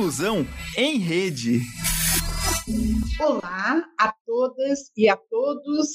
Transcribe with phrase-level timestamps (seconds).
[0.00, 0.46] Inclusão
[0.78, 1.60] em Rede.
[3.20, 5.88] Olá a todas e a todos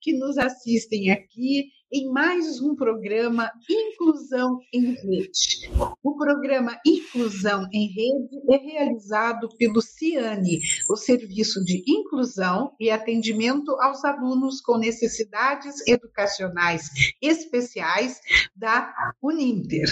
[0.00, 5.70] que nos assistem aqui em mais um programa Inclusão em Rede.
[6.02, 10.60] O programa Inclusão em Rede é realizado pelo CIANE,
[10.90, 16.90] o Serviço de Inclusão e Atendimento aos Alunos com Necessidades Educacionais
[17.22, 18.20] Especiais
[18.54, 19.86] da Uninter.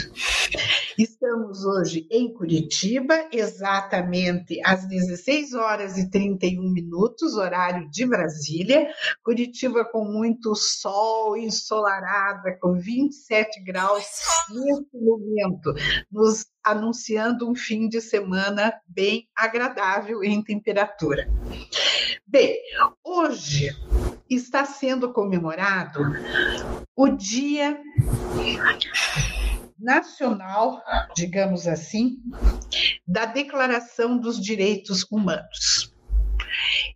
[0.97, 8.87] Estamos hoje em Curitiba, exatamente às 16 horas e 31 minutos, horário de Brasília.
[9.25, 11.37] Curitiba com muito sol,
[11.85, 14.05] ensolarada, com 27 graus
[14.51, 15.75] nesse momento,
[16.11, 21.29] nos anunciando um fim de semana bem agradável em temperatura.
[22.27, 22.59] Bem,
[23.05, 23.71] hoje
[24.29, 26.01] está sendo comemorado
[26.97, 27.79] o Dia
[29.79, 30.83] nacional,
[31.15, 32.17] digamos assim,
[33.07, 35.95] da Declaração dos Direitos Humanos.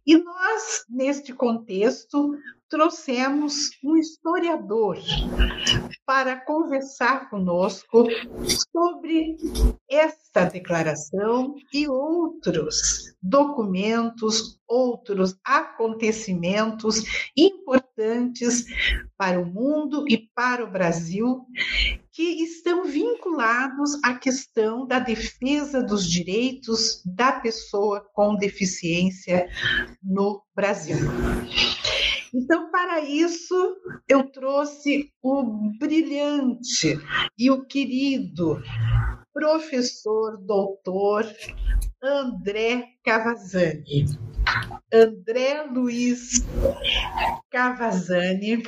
[0.06, 2.34] E nós, neste contexto,
[2.68, 4.98] trouxemos um historiador
[6.04, 8.06] para conversar conosco
[8.70, 9.36] sobre
[9.88, 17.02] esta declaração e outros documentos, outros acontecimentos
[17.36, 18.64] importantes
[19.16, 21.44] para o mundo e para o Brasil
[22.12, 29.48] que estão vinculados à questão da defesa dos direitos da pessoa com deficiência
[30.02, 30.96] no Brasil.
[32.34, 33.76] Então, para isso,
[34.08, 35.42] eu trouxe o
[35.78, 36.98] brilhante
[37.38, 38.62] e o querido
[39.32, 41.24] professor doutor
[42.02, 44.06] André Cavazzani.
[44.92, 46.44] André Luiz
[47.50, 48.62] Cavazzani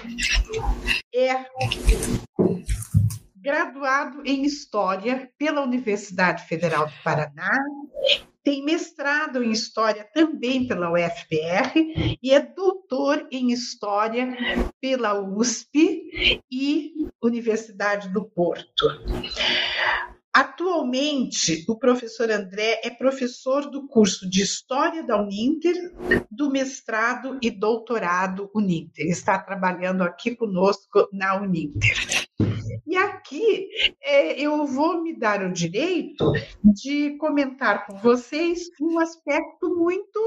[1.15, 1.47] é
[3.37, 7.51] graduado em História pela Universidade Federal do Paraná,
[8.43, 14.37] tem mestrado em História também pela UFPR e é doutor em História
[14.81, 16.93] pela USP e
[17.23, 18.87] Universidade do Porto.
[20.33, 25.75] Atualmente, o professor André é professor do curso de História da Uninter,
[26.31, 29.07] do mestrado e doutorado Uninter.
[29.07, 32.20] Está trabalhando aqui conosco na Uninter.
[32.87, 33.69] E aqui
[34.03, 36.33] é, eu vou me dar o direito
[36.63, 40.21] de comentar com vocês um aspecto muito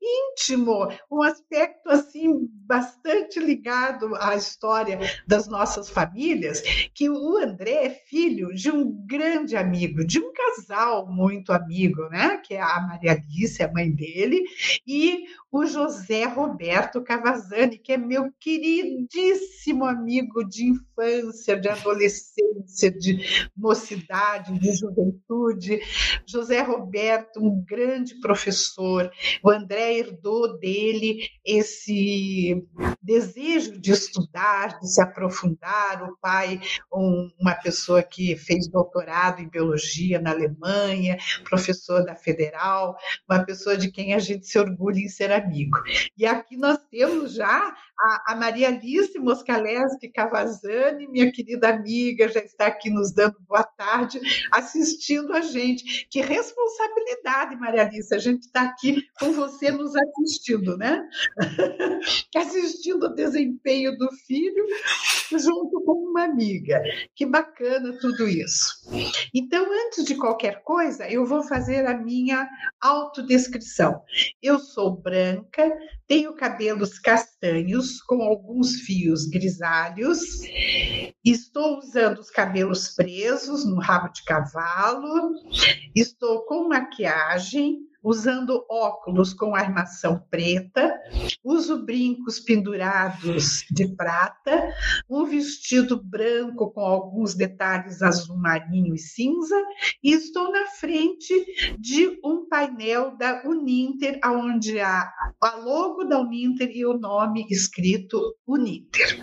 [0.00, 6.62] íntimo, um aspecto assim bastante ligado à história das nossas famílias,
[6.94, 12.38] que o André é filho de um grande amigo, de um casal muito amigo, né?
[12.38, 14.44] Que é a Maria Alice, a mãe dele,
[14.86, 23.48] e o José Roberto Cavazzani, que é meu queridíssimo amigo de infância, de adolescência, de
[23.56, 25.80] mocidade, de juventude.
[26.26, 29.10] José Roberto, um grande professor.
[29.42, 32.64] O André herdou dele esse
[33.06, 36.02] desejo de estudar, de se aprofundar.
[36.02, 36.60] O pai,
[36.92, 42.96] um, uma pessoa que fez doutorado em biologia na Alemanha, professor da Federal,
[43.30, 45.78] uma pessoa de quem a gente se orgulha em ser amigo.
[46.18, 52.40] E aqui nós temos já a, a Maria Alice Moscaleski Cavazzani, minha querida amiga, já
[52.40, 54.20] está aqui nos dando boa tarde,
[54.52, 56.06] assistindo a gente.
[56.10, 61.02] Que responsabilidade, Maria Alice, a gente está aqui com você nos assistindo, né?
[62.36, 64.64] assistindo o desempenho do filho
[65.32, 66.80] junto com uma amiga.
[67.14, 68.74] Que bacana tudo isso.
[69.34, 72.48] Então, antes de qualquer coisa, eu vou fazer a minha
[72.80, 74.00] autodescrição.
[74.42, 75.70] Eu sou branca,
[76.06, 80.20] tenho cabelos castanhos com alguns fios grisalhos,
[81.24, 85.34] estou usando os cabelos presos no rabo de cavalo,
[85.94, 90.96] estou com maquiagem, usando óculos com armação preta,
[91.42, 94.72] uso brincos pendurados de prata,
[95.10, 99.60] um vestido branco com alguns detalhes azul marinho e cinza,
[100.04, 101.34] e estou na frente
[101.80, 105.12] de um painel da Uninter, onde há
[105.42, 109.20] a logo da Uninter e o nome escrito Uninter.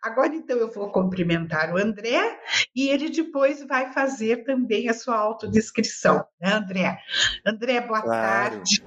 [0.00, 2.38] Agora, então, eu vou cumprimentar o André
[2.76, 6.98] e ele depois vai fazer também a sua autodescrição, né, André?
[7.44, 8.56] André, boa claro.
[8.56, 8.84] tarde.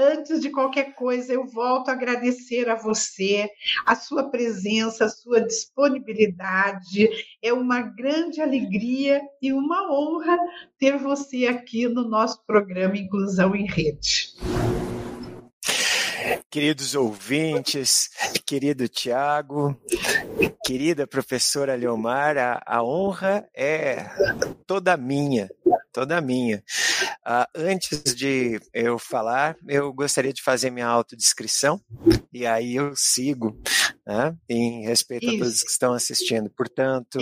[0.00, 3.50] Antes de qualquer coisa, eu volto a agradecer a você,
[3.84, 7.10] a sua presença, a sua disponibilidade.
[7.42, 10.38] É uma grande alegria e uma honra
[10.78, 14.34] ter você aqui no nosso programa Inclusão em Rede.
[16.48, 18.08] Queridos ouvintes,
[18.46, 19.76] querido Tiago,
[20.64, 24.06] querida professora Leomar, a, a honra é
[24.64, 25.48] toda minha
[25.98, 26.62] toda minha.
[27.28, 31.78] Uh, antes de eu falar, eu gostaria de fazer minha autodescrição,
[32.32, 33.54] e aí eu sigo
[34.06, 35.34] né, em respeito Isso.
[35.34, 36.48] a todos que estão assistindo.
[36.48, 37.18] Portanto,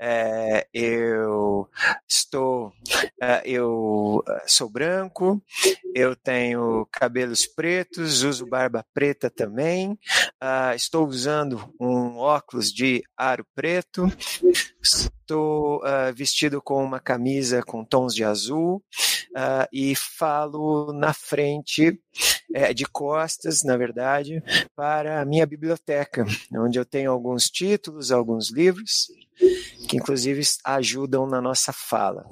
[0.00, 1.68] é, eu
[2.08, 5.42] estou, uh, eu sou branco,
[5.94, 9.92] eu tenho cabelos pretos, uso barba preta também,
[10.42, 14.10] uh, estou usando um óculos de aro preto,
[14.82, 18.82] estou uh, vestido com uma camisa com tons de azul
[19.38, 22.00] uh, e falo na frente,
[22.52, 24.42] é, de costas, na verdade,
[24.74, 26.24] para a minha biblioteca,
[26.54, 29.08] onde eu tenho alguns títulos, alguns livros,
[29.88, 32.26] que inclusive ajudam na nossa fala.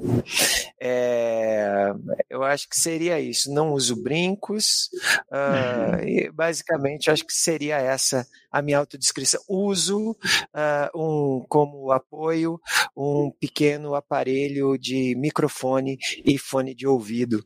[0.81, 1.93] É,
[2.29, 3.53] eu acho que seria isso.
[3.53, 4.91] Não uso brincos,
[5.31, 9.41] uh, e basicamente acho que seria essa a minha autodescrição.
[9.49, 10.17] Uso uh,
[10.94, 12.61] um, como apoio
[12.97, 17.44] um pequeno aparelho de microfone e fone de ouvido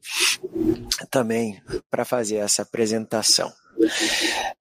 [1.11, 1.61] também
[1.91, 3.53] para fazer essa apresentação.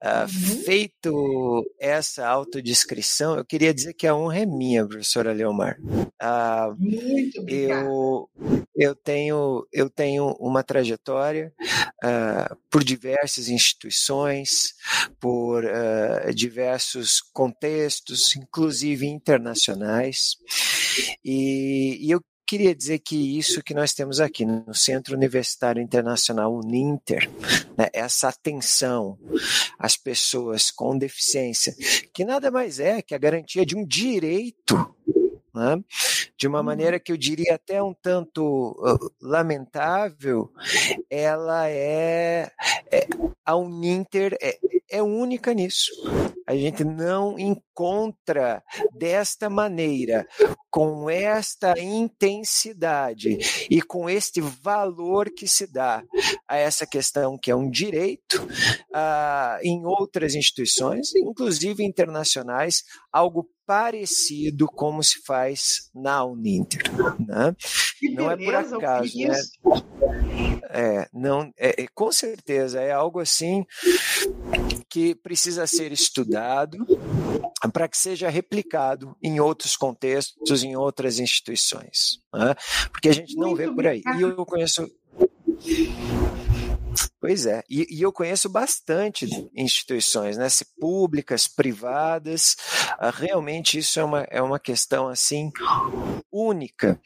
[0.02, 0.64] Uh, uhum.
[0.64, 5.78] Feito essa autodescrição, eu queria dizer que a honra é minha, professora Leomar.
[5.82, 7.86] Uh, Muito obrigada.
[7.86, 8.30] Eu,
[8.76, 11.54] eu, tenho, eu tenho uma trajetória
[12.04, 14.74] uh, por diversas instituições,
[15.20, 15.64] por
[16.34, 20.38] diversos contextos, inclusive internacionais,
[21.26, 26.52] e, e eu queria dizer que isso que nós temos aqui no Centro Universitário Internacional
[26.52, 27.30] Uninter,
[27.78, 29.20] né, essa atenção
[29.78, 31.76] às pessoas com deficiência,
[32.12, 34.76] que nada mais é que a garantia de um direito
[35.54, 35.84] né?
[36.36, 38.76] de uma maneira que eu diria até um tanto
[39.22, 40.52] lamentável,
[41.08, 42.52] ela é,
[42.92, 43.08] é
[43.46, 44.58] a Uninter é,
[44.92, 45.92] é única nisso.
[46.48, 48.64] A gente não encontra
[48.98, 50.28] desta maneira,
[50.70, 53.38] com esta intensidade
[53.70, 56.04] e com este valor que se dá
[56.50, 58.42] a essa questão que é um direito
[58.90, 66.82] uh, em outras instituições, inclusive internacionais, algo parecido como se faz na Uninter.
[67.20, 67.56] Né?
[68.14, 69.40] Não é por acaso, né?
[70.72, 73.64] É, não, é, é, com certeza é algo assim
[74.90, 76.78] que precisa ser estudado
[77.72, 82.56] para que seja replicado em outros contextos, em outras instituições, né?
[82.92, 84.02] porque a gente não Muito vê por aí.
[84.18, 84.90] E eu conheço
[85.62, 86.49] ハハハハ!
[87.20, 92.56] Pois é, e, e, eu conheço bastante instituições, né, se públicas, privadas,
[92.98, 95.52] uh, realmente isso é uma, é uma questão assim
[96.32, 97.00] única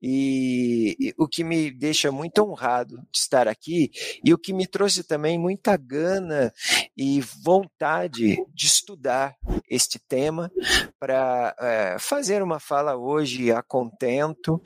[0.00, 3.90] e, e, o que me deixa muito honrado de estar aqui
[4.24, 6.52] e o que me trouxe também muita gana
[6.96, 9.34] e vontade de estudar
[9.68, 10.50] este tema
[10.98, 14.62] para uh, fazer uma fala hoje a contento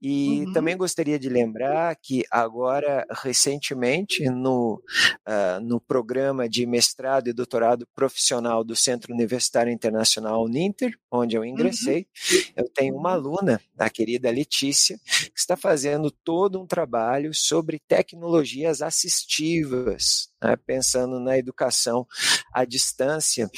[0.00, 0.52] e uhum.
[0.52, 3.95] também gostaria de lembrar que agora, recentemente,
[4.30, 4.82] no,
[5.26, 11.42] uh, no programa de mestrado e doutorado profissional do Centro Universitário Internacional Uninter, onde eu
[11.42, 11.46] uhum.
[11.46, 12.38] ingressei, uhum.
[12.56, 18.82] eu tenho uma aluna, a querida Letícia, que está fazendo todo um trabalho sobre tecnologias
[18.82, 22.06] assistivas, né, pensando na educação
[22.52, 23.50] à distância.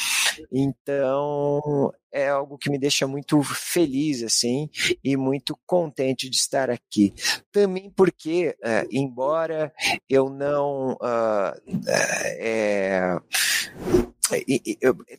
[0.52, 4.69] Então, é algo que me deixa muito feliz, assim,
[5.03, 7.15] e muito contente de estar aqui.
[7.52, 9.73] Também porque, é, embora
[10.09, 11.52] eu não uh,
[11.87, 13.19] é,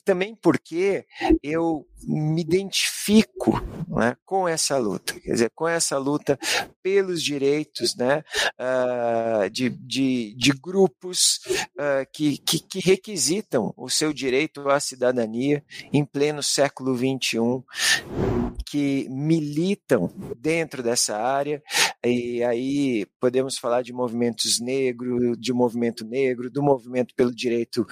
[0.04, 1.06] também porque
[1.44, 6.40] eu me identifico né, com essa luta, quer dizer, com essa luta
[6.82, 8.24] pelos direitos né,
[8.60, 11.40] uh, de, de, de, grupos
[11.76, 17.40] uh, que, que, que, requisitam o seu direito à cidadania em pleno século XXI,
[18.66, 21.62] que militam dentro dessa área,
[22.04, 27.86] e aí podemos falar de movimentos negros, de movimento negro, do movimento pelo direito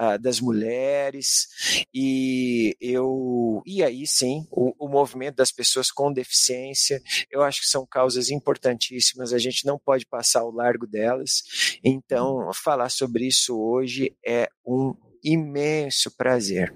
[0.00, 1.48] uh, das mulheres,
[1.92, 7.68] e eu e aí sim o, o movimento das pessoas com deficiência, eu acho que
[7.68, 11.42] são causas importantíssimas, a gente não pode passar ao largo delas,
[11.82, 14.94] então falar sobre isso hoje é um
[15.24, 16.72] imenso prazer.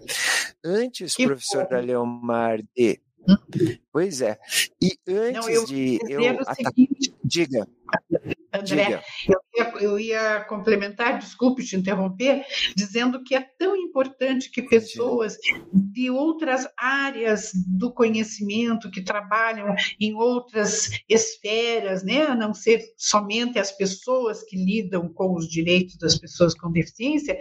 [0.65, 1.87] Antes, que professora bom.
[1.87, 3.01] Leomar, de
[3.93, 4.39] Pois é.
[4.81, 6.73] E antes Não, eu de eu atacar...
[7.25, 7.69] diga.
[8.53, 14.63] André, eu ia, eu ia, complementar, desculpe te interromper, dizendo que é tão importante que
[14.63, 15.37] pessoas
[15.73, 23.59] de outras áreas do conhecimento, que trabalham em outras esferas, né, a não ser somente
[23.59, 27.39] as pessoas que lidam com os direitos das pessoas com deficiência,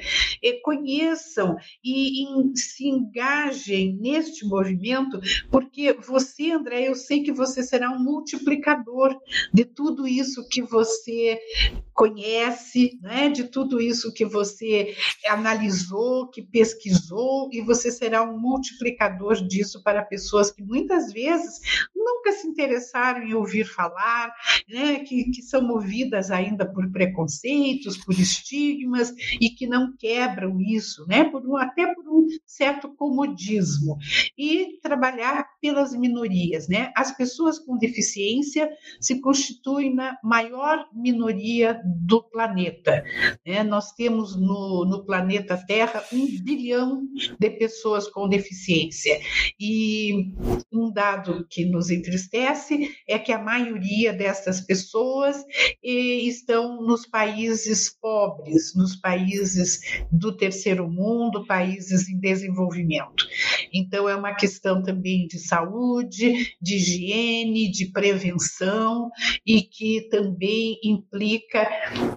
[0.61, 7.89] conheçam e, e se engajem neste movimento, porque você, André, eu sei que você será
[7.91, 9.15] um multiplicador
[9.53, 11.39] de tudo isso que você você
[11.93, 14.95] conhece, né, de tudo isso que você
[15.27, 21.59] analisou, que pesquisou, e você será um multiplicador disso para pessoas que muitas vezes
[21.95, 24.31] nunca se interessaram em ouvir falar,
[24.69, 29.11] né, que, que são movidas ainda por preconceitos, por estigmas
[29.41, 33.97] e que não quebram isso, né, por um, até por um certo comodismo.
[34.37, 36.91] E trabalhar pelas minorias, né?
[36.95, 43.03] As pessoas com deficiência se constituem na maior minoria do planeta.
[43.45, 43.63] Né?
[43.63, 47.03] Nós temos no, no planeta Terra um bilhão
[47.39, 49.19] de pessoas com deficiência.
[49.59, 50.33] E
[50.71, 55.43] um dado que nos entristece é que a maioria dessas pessoas
[55.83, 59.79] estão nos países pobres, nos países
[60.11, 63.25] do terceiro mundo, países em desenvolvimento.
[63.73, 69.09] Então, é uma questão também de saúde, de higiene, de prevenção
[69.45, 71.67] e que também implica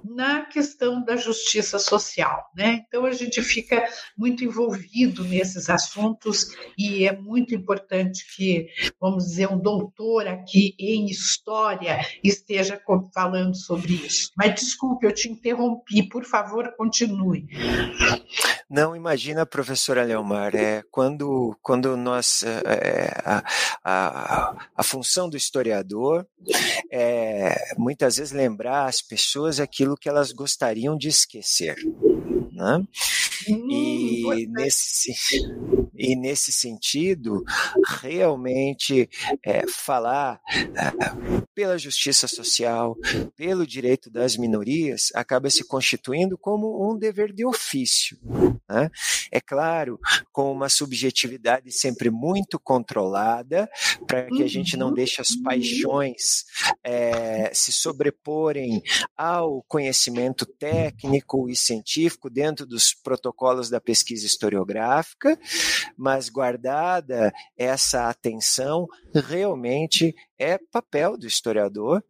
[0.04, 2.50] na questão da justiça social.
[2.54, 2.84] Né?
[2.86, 3.84] Então, a gente fica
[4.16, 8.68] muito envolvido nesses assuntos e é muito importante que,
[9.00, 12.80] vamos dizer, um doutor aqui em história esteja
[13.14, 14.30] falando sobre isso.
[14.36, 17.46] Mas desculpe, eu te interrompi, por favor, continue.
[18.68, 22.42] Não, imagina, professora Leomar, é, quando, quando nós.
[22.44, 23.42] É, a,
[23.84, 26.26] a, a função do historiador
[26.90, 31.76] é muitas vezes lembrar às pessoas aquilo que elas gostariam de esquecer.
[32.52, 32.84] Né?
[33.52, 35.12] Hum, e nesse,
[35.96, 37.42] e nesse sentido,
[37.86, 39.08] realmente
[39.44, 42.96] é, falar é, pela justiça social,
[43.36, 48.18] pelo direito das minorias, acaba se constituindo como um dever de ofício.
[48.68, 48.90] Né?
[49.32, 49.98] É claro,
[50.32, 53.68] com uma subjetividade sempre muito controlada,
[54.06, 56.44] para que a gente não deixe as paixões
[56.82, 58.82] é, se sobreporem
[59.16, 63.39] ao conhecimento técnico e científico dentro dos protocolos
[63.70, 65.38] da pesquisa historiográfica,
[65.96, 72.02] mas guardada essa atenção, realmente é papel do historiador.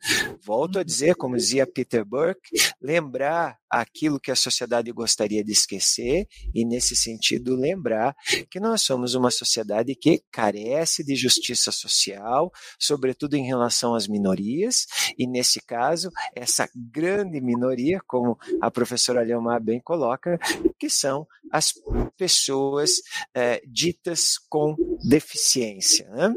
[0.42, 6.26] Volto a dizer, como dizia Peter Burke, lembrar aquilo que a sociedade gostaria de esquecer
[6.54, 8.14] e, nesse sentido, lembrar
[8.50, 14.86] que nós somos uma sociedade que carece de justiça social, sobretudo em relação às minorias,
[15.18, 20.38] e, nesse caso, essa grande minoria, como a professora Leomar bem coloca,
[20.78, 21.72] que são as
[22.16, 23.02] pessoas
[23.34, 24.76] é, ditas com
[25.08, 26.08] deficiência.
[26.10, 26.34] Né?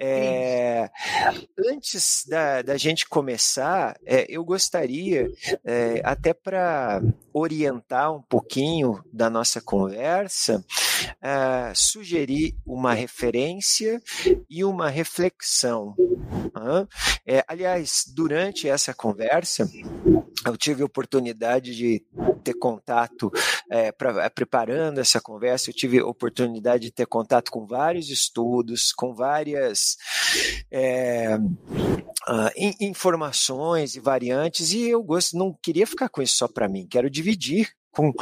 [0.00, 0.90] É,
[1.68, 5.28] antes da, da, gente começar, é, eu gostaria,
[5.64, 7.00] é, até para
[7.32, 10.64] orientar um pouquinho da nossa conversa,
[11.20, 14.00] é, sugerir uma referência
[14.48, 15.94] e uma reflexão.
[17.26, 19.68] É, aliás, durante essa conversa,
[20.46, 22.04] eu tive oportunidade de
[22.42, 23.30] ter contato,
[23.70, 28.92] é, pra, é, preparando essa conversa, eu tive oportunidade de ter contato com vários estudos,
[28.92, 29.96] com várias
[30.70, 31.36] é,
[32.80, 37.10] informações e variantes, e eu gosto, não queria ficar com isso só para mim, quero
[37.10, 38.12] dividir com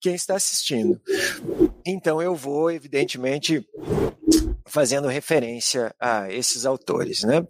[0.00, 1.00] quem está assistindo.
[1.86, 3.64] Então eu vou, evidentemente,
[4.66, 7.46] fazendo referência a esses autores, né?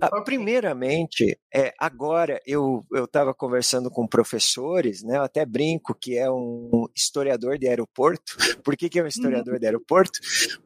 [0.00, 5.16] Ah, primeiramente, é, agora eu estava conversando com professores, né?
[5.16, 8.36] Eu até brinco que é um historiador de aeroporto.
[8.64, 9.60] Por que, que é um historiador uhum.
[9.60, 10.18] de aeroporto?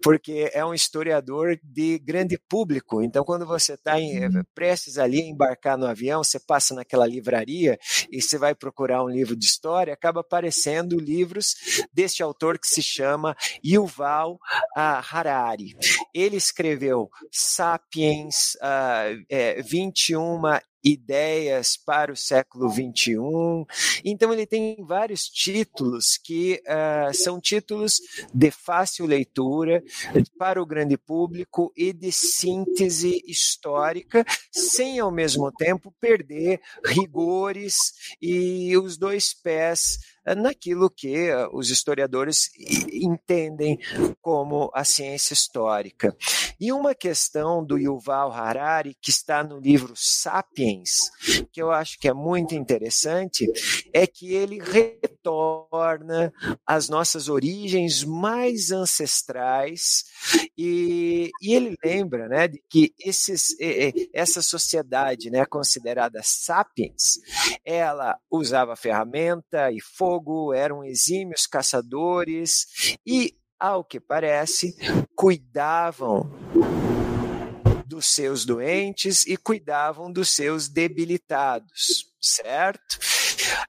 [0.03, 3.03] Porque é um historiador de grande público.
[3.03, 4.43] Então, quando você está uhum.
[4.55, 7.79] prestes ali a embarcar no avião, você passa naquela livraria
[8.11, 11.55] e você vai procurar um livro de história, acaba aparecendo livros
[11.93, 14.39] deste autor que se chama Yuval
[14.75, 15.77] Harari.
[16.15, 20.41] Ele escreveu Sapiens, uh, é, 21
[20.83, 23.65] ideias para o século 21.
[24.05, 28.01] Então ele tem vários títulos que uh, são títulos
[28.33, 29.83] de fácil leitura
[30.39, 37.77] para o grande público e de síntese histórica, sem ao mesmo tempo perder rigores
[38.21, 39.99] e os dois pés
[40.37, 42.51] naquilo que os historiadores
[42.93, 43.79] entendem
[44.21, 46.17] como a ciência histórica.
[46.61, 51.11] E uma questão do Yuval Harari, que está no livro Sapiens,
[51.53, 53.51] que eu acho que é muito interessante,
[53.93, 56.33] é que ele retorna
[56.67, 60.05] às nossas origens mais ancestrais
[60.57, 63.57] e, e ele lembra né, de que esses,
[64.13, 67.19] essa sociedade né, considerada sapiens,
[67.65, 69.81] ela usava ferramenta e
[70.11, 74.75] fogo, eram exímios caçadores e, ao que parece,
[75.15, 76.29] cuidavam
[77.87, 82.99] dos seus doentes e cuidavam dos seus debilitados, certo?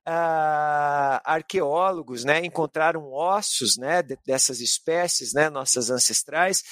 [0.06, 6.64] Ah, arqueólogos né, encontraram ossos né, dessas espécies, né, nossas ancestrais,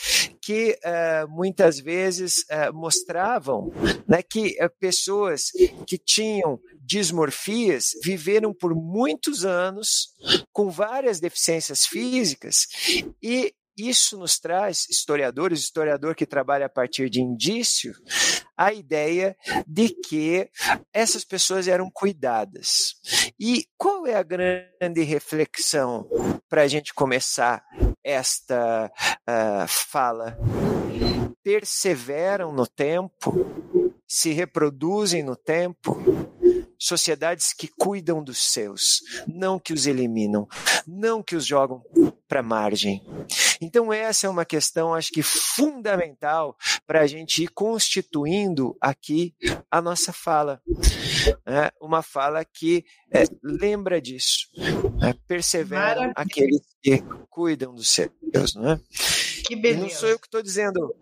[0.41, 3.71] que ah, muitas vezes ah, mostravam
[4.07, 5.51] né, que ah, pessoas
[5.85, 10.09] que tinham dismorfias viveram por muitos anos
[10.51, 12.67] com várias deficiências físicas
[13.21, 13.53] e
[13.87, 17.93] isso nos traz, historiadores, historiador que trabalha a partir de indício,
[18.57, 20.49] a ideia de que
[20.93, 22.95] essas pessoas eram cuidadas.
[23.39, 26.09] E qual é a grande reflexão
[26.49, 27.63] para a gente começar
[28.03, 28.91] esta
[29.27, 30.37] uh, fala?
[31.41, 33.33] Perseveram no tempo,
[34.07, 35.97] se reproduzem no tempo,
[36.79, 40.47] sociedades que cuidam dos seus, não que os eliminam,
[40.87, 41.83] não que os jogam
[42.27, 43.03] para a margem.
[43.61, 46.55] Então, essa é uma questão, acho que fundamental
[46.87, 49.35] para a gente ir constituindo aqui
[49.69, 50.61] a nossa fala.
[51.45, 54.47] É uma fala que é, lembra disso,
[55.01, 56.13] é, perseveram Maravilha.
[56.15, 58.79] aqueles que cuidam dos seus, não é?
[59.49, 59.79] Que beleza.
[59.79, 60.95] E não sou eu que estou dizendo,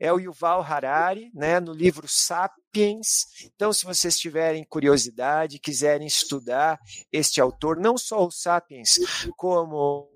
[0.00, 3.46] é o Yuval Harari, né, no livro Sapiens.
[3.54, 6.80] Então, se vocês tiverem curiosidade, quiserem estudar
[7.12, 8.98] este autor, não só o Sapiens,
[9.36, 10.10] como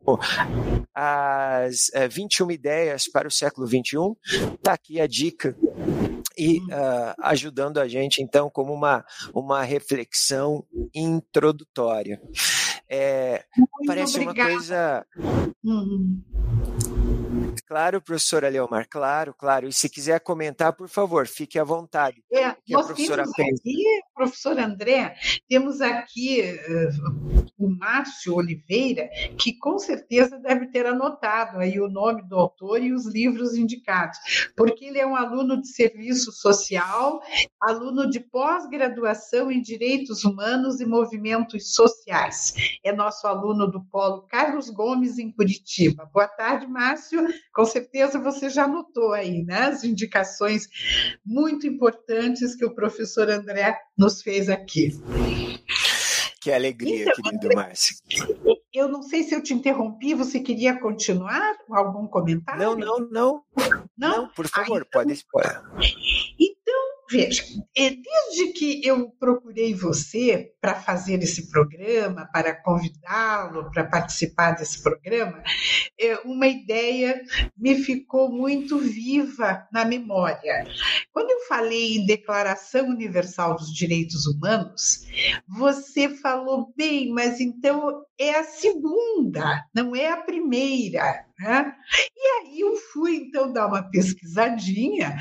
[0.93, 4.17] as é, 21 ideias para o século 21,
[4.57, 5.57] está aqui a dica
[6.37, 12.21] e uh, ajudando a gente, então, como uma, uma reflexão introdutória.
[12.91, 13.45] É,
[13.87, 14.51] parece obrigada.
[14.51, 15.07] uma coisa.
[15.63, 16.23] Uhum.
[17.69, 19.69] Claro, professora Leomar, claro, claro.
[19.69, 22.25] E se quiser comentar, por favor, fique à vontade.
[22.33, 23.61] É, nós professora temos pensa.
[23.61, 23.85] aqui,
[24.15, 25.15] professor André,
[25.47, 32.23] temos aqui uh, o Márcio Oliveira, que com certeza deve ter anotado aí o nome
[32.23, 34.19] do autor e os livros indicados,
[34.57, 37.21] porque ele é um aluno de serviço social,
[37.61, 42.55] aluno de pós-graduação em Direitos Humanos e Movimentos Sociais.
[42.83, 46.09] É nosso aluno do Polo Carlos Gomes, em Curitiba.
[46.15, 47.29] Boa tarde, Márcio.
[47.59, 49.63] Com certeza você já notou aí, né?
[49.63, 50.69] As indicações
[51.27, 54.93] muito importantes que o professor André nos fez aqui.
[56.41, 57.97] Que alegria, então, querido Márcio.
[58.73, 62.63] Eu não sei se eu te interrompi, você queria continuar com algum comentário?
[62.63, 63.43] Não, não, não.
[63.99, 65.03] Não, não por favor, ah, então...
[65.03, 65.25] pode.
[65.27, 65.81] Então,
[67.11, 67.43] Veja,
[67.75, 74.83] é, desde que eu procurei você para fazer esse programa, para convidá-lo para participar desse
[74.83, 75.43] programa,
[75.99, 77.23] é, uma ideia
[77.57, 80.67] me ficou muito viva na memória.
[81.13, 85.07] Quando eu falei em Declaração Universal dos Direitos Humanos,
[85.49, 91.28] você falou bem, mas então é a segunda, não é a primeira.
[91.39, 91.73] Né?
[92.17, 95.17] E aí eu fui então dar uma pesquisadinha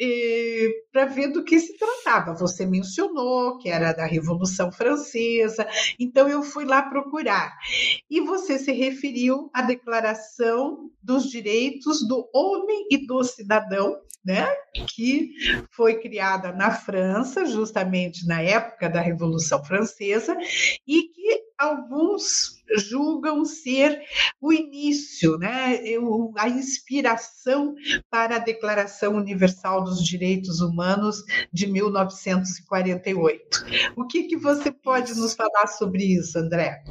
[0.00, 2.34] eh, para ver do que se tratava.
[2.34, 5.66] Você mencionou que era da Revolução Francesa,
[5.98, 7.52] então eu fui lá procurar.
[8.08, 14.46] E você se referiu à Declaração dos Direitos do Homem e do Cidadão, né?
[14.86, 15.32] que
[15.70, 20.36] foi criada na França, justamente na época da Revolução Francesa,
[20.86, 24.00] e que alguns julgam ser
[24.40, 25.80] o início, né,
[26.36, 27.74] a inspiração
[28.10, 33.66] para a Declaração Universal dos Direitos Humanos de 1948.
[33.96, 36.84] O que, que você pode nos falar sobre isso, André?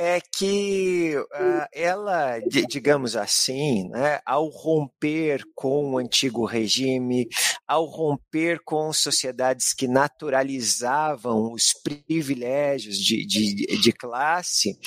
[0.00, 7.26] É que uh, ela, digamos assim, né, ao romper com o antigo regime,
[7.66, 14.78] ao romper com sociedades que naturalizavam os privilégios de, de, de classe,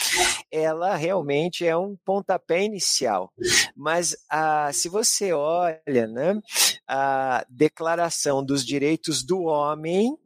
[0.50, 3.34] ela realmente é um pontapé inicial.
[3.76, 6.40] Mas uh, se você olha né,
[6.88, 10.18] a Declaração dos Direitos do Homem,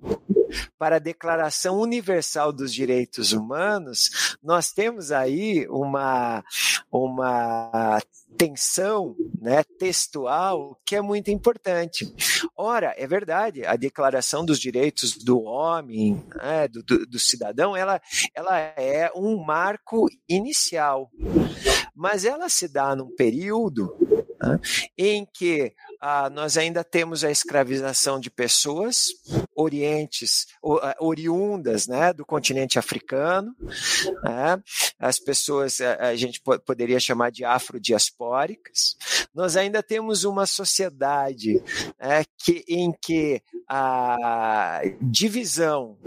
[0.78, 6.44] para a Declaração Universal dos Direitos Humanos, nós temos aí uma,
[6.92, 8.00] uma
[8.38, 12.14] tensão né, textual que é muito importante.
[12.56, 18.02] Ora, é verdade, a Declaração dos Direitos do Homem, né, do, do, do, cidadão, ela,
[18.34, 21.10] ela é um marco inicial,
[21.96, 23.96] mas ela se dá num período
[24.42, 24.60] né,
[24.98, 25.74] em que
[26.08, 29.08] ah, nós ainda temos a escravização de pessoas
[29.56, 33.56] orientes, ah, oriundas né, do continente africano,
[34.24, 34.62] né,
[35.00, 38.96] as pessoas a, gente poderia chamar de afrodiaspóricas.
[39.34, 41.56] Nós ainda temos uma sociedade
[42.00, 45.98] né, que, em que a divisão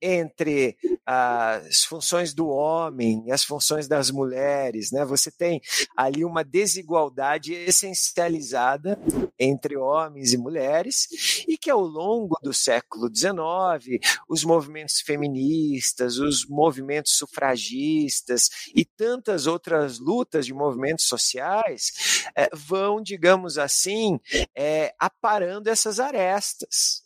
[0.00, 0.74] entre
[1.06, 5.04] as funções do homem as funções das mulheres, né?
[5.04, 5.60] Você tem
[5.96, 8.98] ali uma desigualdade essencializada
[9.38, 11.08] entre homens e mulheres
[11.48, 19.46] e que ao longo do século XIX os movimentos feministas, os movimentos sufragistas e tantas
[19.46, 24.18] outras lutas de movimentos sociais é, vão, digamos assim,
[24.56, 27.02] é, aparando essas arestas.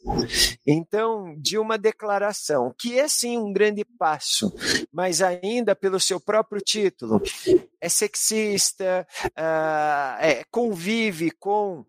[0.66, 4.52] Então, de uma declaração que é sim um grande passo,
[4.92, 7.22] mas ainda pelo seu próprio título,
[7.80, 11.86] é sexista, uh, é, convive com uh,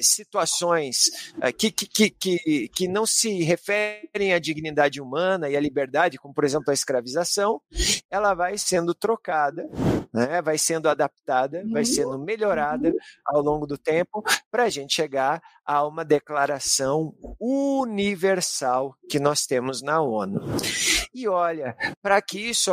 [0.00, 6.18] situações uh, que, que, que, que não se referem à dignidade humana e à liberdade,
[6.18, 7.60] como por exemplo a escravização,
[8.10, 9.68] ela vai sendo trocada,
[10.12, 12.92] né, vai sendo adaptada, vai sendo melhorada
[13.26, 19.82] ao longo do tempo para a gente chegar a uma declaração universal que nós temos
[19.82, 20.40] na ONU.
[21.14, 22.72] E olha, para que isso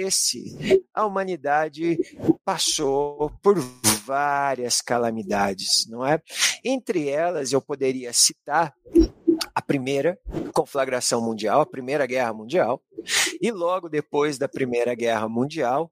[0.00, 1.98] acontecesse, a humanidade
[2.44, 3.58] passou por
[4.04, 6.20] várias calamidades, não é?
[6.64, 8.74] Entre elas, eu poderia citar
[9.54, 10.18] a primeira
[10.54, 12.82] conflagração mundial, a primeira guerra mundial,
[13.40, 15.90] e logo depois da primeira guerra mundial,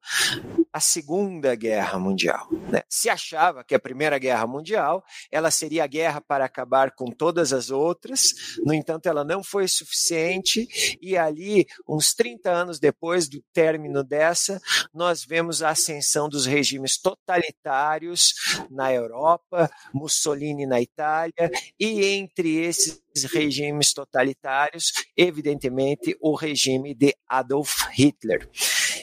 [0.78, 2.46] a Segunda Guerra Mundial.
[2.70, 2.82] Né?
[2.88, 7.52] Se achava que a Primeira Guerra Mundial ela seria a guerra para acabar com todas
[7.52, 10.68] as outras, no entanto, ela não foi suficiente,
[11.02, 14.60] e ali, uns 30 anos depois do término dessa,
[14.94, 18.34] nós vemos a ascensão dos regimes totalitários
[18.70, 27.88] na Europa, Mussolini na Itália, e entre esses regimes totalitários, evidentemente, o regime de Adolf
[27.90, 28.48] Hitler.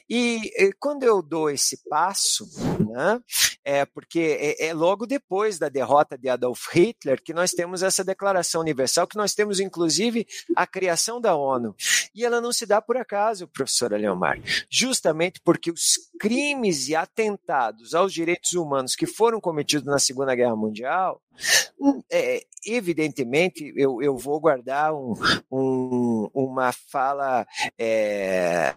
[0.10, 2.46] E, e quando eu dou esse passo,
[2.80, 3.20] né,
[3.66, 8.04] é porque é, é, logo depois da derrota de Adolf Hitler que nós temos essa
[8.04, 11.76] declaração universal, que nós temos inclusive a criação da ONU.
[12.14, 17.96] E ela não se dá por acaso, professora Leomar, justamente porque os crimes e atentados
[17.96, 21.20] aos direitos humanos que foram cometidos na Segunda Guerra Mundial,
[21.80, 25.14] hum, é, evidentemente, eu, eu vou guardar um,
[25.52, 27.46] um, uma fala
[27.78, 28.74] é,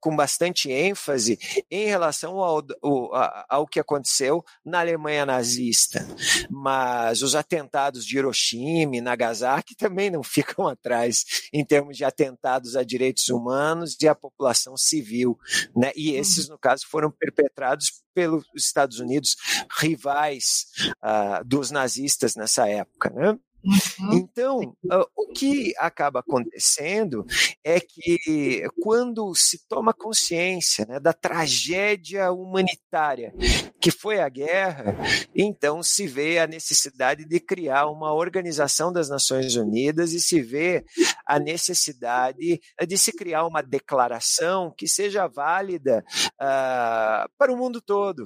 [0.00, 1.38] com bastante ênfase
[1.70, 4.17] em relação ao, ao, ao que aconteceu
[4.64, 6.06] na Alemanha nazista.
[6.50, 12.76] Mas os atentados de Hiroshima e Nagasaki também não ficam atrás em termos de atentados
[12.76, 15.38] a direitos humanos e a população civil.
[15.76, 15.92] Né?
[15.96, 19.36] E esses, no caso, foram perpetrados pelos Estados Unidos,
[19.80, 20.66] rivais
[21.04, 23.10] uh, dos nazistas nessa época.
[23.10, 23.38] Né?
[23.64, 24.12] Uhum.
[24.14, 24.76] Então,
[25.16, 27.24] o que acaba acontecendo
[27.64, 33.34] é que quando se toma consciência né, da tragédia humanitária
[33.80, 34.96] que foi a guerra,
[35.34, 40.84] então se vê a necessidade de criar uma organização das Nações Unidas e se vê
[41.26, 48.24] a necessidade de se criar uma declaração que seja válida uh, para o mundo todo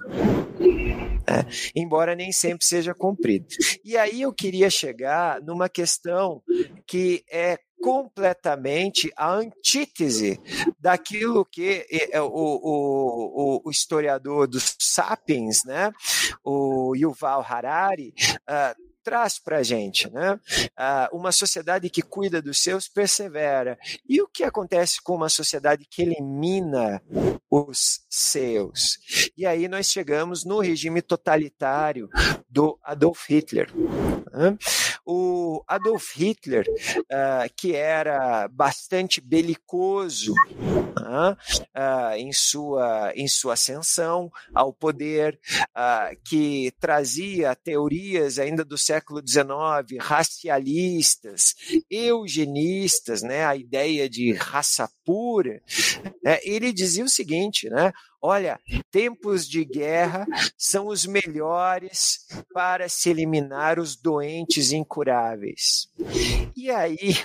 [1.28, 1.46] né?
[1.74, 3.46] embora nem sempre seja cumprido.
[3.84, 6.42] E aí eu queria chegar numa questão
[6.86, 10.40] que é completamente a antítese
[10.78, 15.90] daquilo que é, o, o, o historiador dos Sapiens, né,
[16.44, 18.14] o Yuval Harari,
[18.48, 20.10] uh, traz para a gente.
[20.10, 20.38] Né?
[20.76, 23.78] Ah, uma sociedade que cuida dos seus persevera.
[24.08, 27.02] E o que acontece com uma sociedade que elimina
[27.50, 28.98] os seus?
[29.36, 32.08] E aí nós chegamos no regime totalitário
[32.48, 33.70] do Adolf Hitler.
[34.32, 34.56] Né?
[35.04, 36.64] O Adolf Hitler,
[37.10, 40.34] ah, que era bastante belicoso
[41.02, 41.36] né?
[41.74, 45.38] ah, em, sua, em sua ascensão ao poder,
[45.74, 51.54] ah, que trazia teorias ainda do século XIX, racialistas,
[51.90, 55.60] eugenistas, né, a ideia de raça pura,
[56.22, 57.92] né, ele dizia o seguinte, né?
[58.24, 58.60] Olha,
[58.92, 60.24] tempos de guerra
[60.56, 65.88] são os melhores para se eliminar os doentes incuráveis.
[66.56, 67.16] E aí,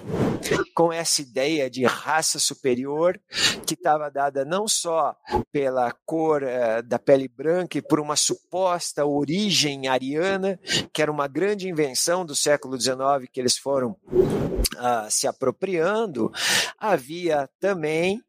[0.74, 3.20] com essa ideia de raça superior,
[3.68, 5.16] que estava dada não só
[5.52, 10.60] pela cor uh, da pele branca e por uma suposta origem ariana,
[10.92, 16.32] que era uma grande invenção do século XIX que eles foram uh, se apropriando,
[16.80, 18.22] havia também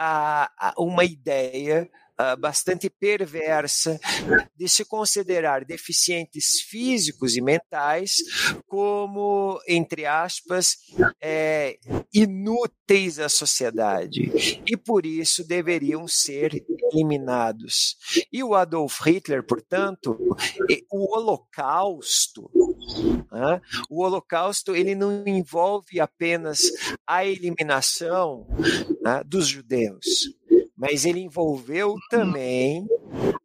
[0.00, 1.86] uh, uma ideia
[2.18, 4.00] uh, bastante perversa
[4.56, 8.14] de se considerar deficientes físicos e mentais
[8.66, 10.76] como, entre aspas,
[11.20, 11.78] é,
[12.14, 14.32] inúteis à sociedade
[14.66, 17.96] e por isso deveriam ser eliminados.
[18.32, 20.16] E o Adolf Hitler, portanto,
[20.90, 22.50] o Holocausto,
[23.30, 26.60] né, o Holocausto ele não envolve apenas
[27.06, 28.46] a eliminação
[29.02, 30.30] né, dos judeus,
[30.76, 32.86] mas ele envolveu também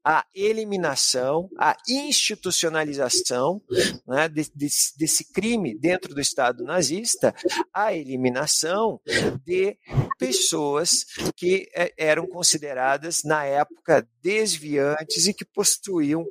[0.04, 3.62] a eliminação, a institucionalização
[4.08, 7.34] né, desse, crime dentro do Estado nazista,
[7.74, 9.00] a eliminação
[9.46, 9.78] de
[10.18, 16.26] pessoas que eh, eram consideradas, na época, desviantes e que possuíam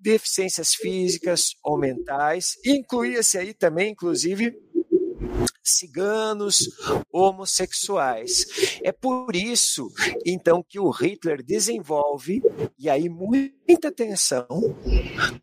[0.00, 4.54] deficiências físicas ou mentais, incluía-se aí também, inclusive,
[5.62, 6.70] ciganos,
[7.12, 8.46] homossexuais.
[8.82, 9.92] É por isso,
[10.24, 12.42] então, que o Hitler desenvolve,
[12.78, 14.46] e aí muita atenção,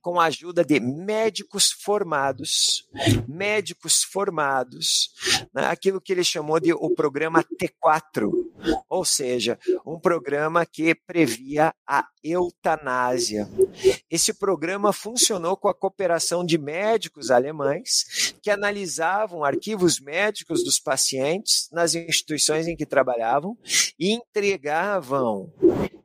[0.02, 2.88] com a ajuda de médicos formados,
[3.28, 5.10] médicos formados,
[5.54, 8.32] né, aquilo que ele chamou de o programa T4,
[8.90, 13.48] ou seja, um programa que previa a eutanásia.
[14.10, 21.70] Esse programa funcionou com a cooperação de médicos alemães que analisavam arquivos médicos dos pacientes
[21.72, 23.25] nas instituições em que trabalhavam
[24.00, 25.52] e entregavam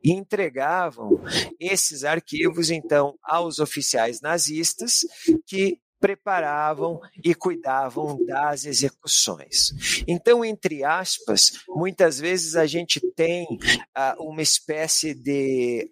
[0.03, 1.21] entregavam
[1.59, 5.01] esses arquivos então aos oficiais nazistas
[5.45, 10.03] que preparavam e cuidavam das execuções.
[10.07, 15.91] Então, entre aspas, muitas vezes a gente tem uh, uma espécie de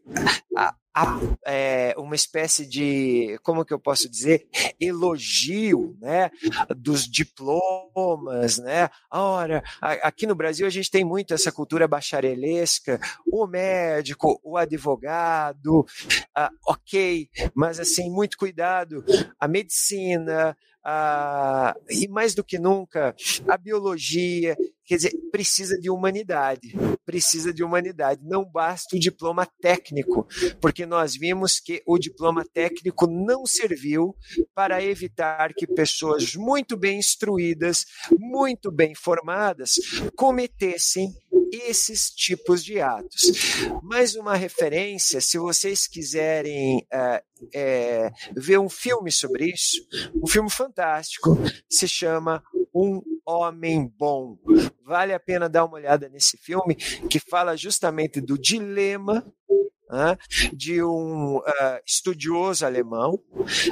[0.97, 4.47] uh, é, uma espécie de, como que eu posso dizer,
[4.80, 6.32] elogio, né,
[6.75, 8.89] dos diplomas, né?
[9.12, 12.99] Ora, aqui no Brasil a gente tem muito essa cultura bacharelesca,
[13.32, 15.86] o médico, o advogado,
[16.36, 19.04] ah, ok, mas assim, muito cuidado,
[19.39, 20.56] a medicina,
[20.91, 23.15] ah, e mais do que nunca,
[23.47, 26.73] a biologia, quer dizer, precisa de humanidade,
[27.06, 28.21] precisa de humanidade.
[28.23, 30.28] Não basta o diploma técnico,
[30.60, 34.15] porque nós vimos que o diploma técnico não serviu
[34.56, 37.86] para evitar que pessoas muito bem instruídas,
[38.17, 39.73] muito bem formadas,
[40.15, 41.13] cometessem
[41.51, 43.21] esses tipos de atos.
[43.83, 49.77] Mais uma referência, se vocês quiserem é, é, ver um filme sobre isso,
[50.15, 51.38] um filme fantástico,
[51.69, 54.38] se chama Um Homem Bom.
[54.83, 59.25] Vale a pena dar uma olhada nesse filme, que fala justamente do dilema
[60.54, 61.43] de um uh,
[61.86, 63.19] estudioso alemão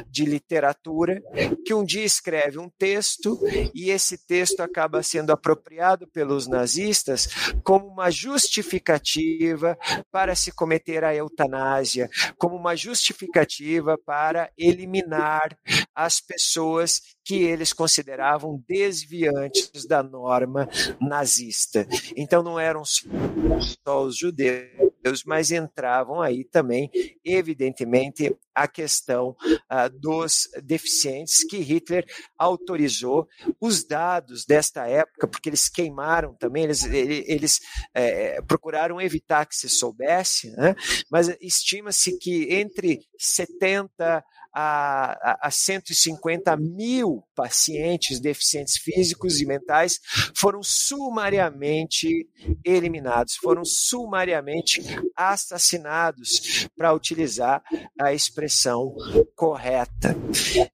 [0.09, 1.21] de literatura
[1.65, 3.39] que um dia escreve um texto
[3.73, 7.27] e esse texto acaba sendo apropriado pelos nazistas
[7.63, 9.77] como uma justificativa
[10.11, 15.57] para se cometer a eutanásia, como uma justificativa para eliminar
[15.93, 20.67] as pessoas que eles consideravam desviantes da norma
[20.99, 21.87] nazista.
[22.15, 24.86] Então não eram só os judeus
[25.25, 26.89] mas entravam aí também,
[27.23, 32.05] evidentemente, a questão uh, dos deficientes, que Hitler
[32.37, 33.27] autorizou
[33.61, 37.59] os dados desta época, porque eles queimaram também, eles, eles
[37.93, 40.75] é, procuraram evitar que se soubesse, né?
[41.09, 44.23] mas estima-se que entre 70
[44.59, 49.99] a, a 150 mil pacientes deficientes físicos e mentais
[50.35, 52.27] foram sumariamente
[52.65, 54.81] eliminados, foram sumariamente
[55.15, 57.61] assassinados, para utilizar
[57.99, 58.95] a expressão
[59.35, 60.15] correta.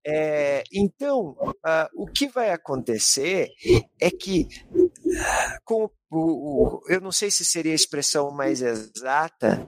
[0.06, 3.50] É, então, uh, o que vai acontecer
[4.00, 4.48] é que,
[5.66, 9.68] com o, o, eu não sei se seria a expressão mais exata,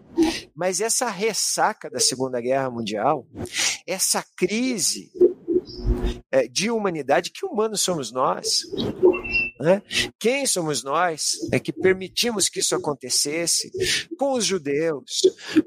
[0.55, 3.27] mas essa ressaca da Segunda Guerra Mundial,
[3.85, 5.11] essa crise
[6.31, 8.63] é, de humanidade, que humanos somos nós?
[9.59, 9.81] Né?
[10.19, 13.71] Quem somos nós é que permitimos que isso acontecesse
[14.17, 15.21] com os judeus,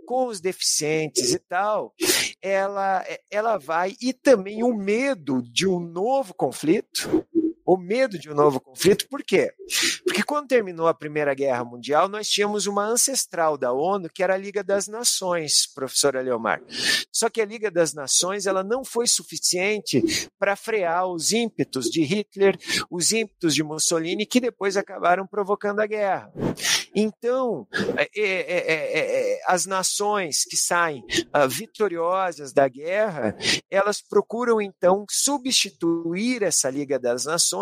[0.07, 1.95] com os deficientes e tal?
[2.41, 7.27] Ela, ela vai, e também o medo de um novo conflito,
[7.69, 9.07] o medo de um novo conflito.
[9.11, 9.53] Por quê?
[10.03, 14.33] Porque quando terminou a Primeira Guerra Mundial, nós tínhamos uma ancestral da ONU, que era
[14.33, 16.63] a Liga das Nações, professora Leomar.
[17.13, 20.03] Só que a Liga das Nações ela não foi suficiente
[20.39, 22.57] para frear os ímpetos de Hitler,
[22.91, 26.33] os ímpetos de Mussolini, que depois acabaram provocando a guerra.
[26.95, 31.05] Então, é, é, é, as nações que saem
[31.37, 33.37] uh, vitoriosas da guerra,
[33.71, 37.58] elas procuram então substituir essa Liga das Nações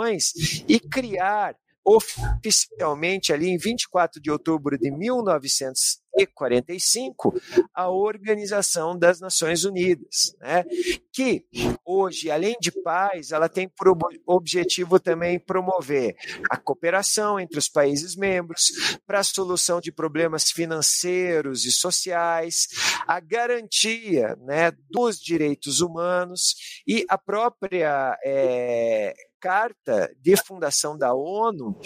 [0.69, 1.57] e criar
[1.87, 7.41] oficialmente ali em 24 de outubro de 1945
[7.73, 10.65] a Organização das Nações Unidas, né?
[11.13, 11.47] que
[11.85, 16.17] hoje, além de paz, ela tem por objetivo também promover
[16.51, 22.67] a cooperação entre os países membros para a solução de problemas financeiros e sociais,
[23.07, 29.15] a garantia né, dos direitos humanos e a própria é,
[29.47, 31.79] carta de fundação da ONU,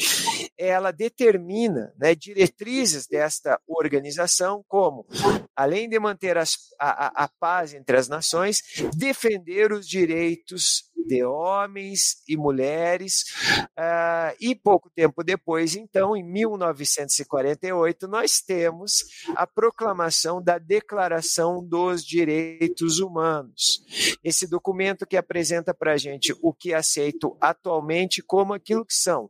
[0.56, 5.06] ela determina né, diretrizes desta organização, como,
[5.60, 8.62] além de manter as, a, a, paz entre as nações,
[8.96, 13.24] defender os direitos de homens e mulheres.
[13.76, 22.04] Uh, e pouco tempo depois, então, em 1948, nós temos a proclamação da Declaração dos
[22.04, 23.82] Direitos Humanos.
[24.22, 28.94] Esse documento que apresenta para a gente o que é aceito atualmente como aquilo que
[28.94, 29.28] são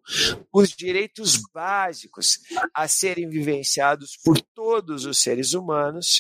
[0.53, 2.40] os direitos básicos
[2.75, 6.19] a serem vivenciados por todos os seres humanos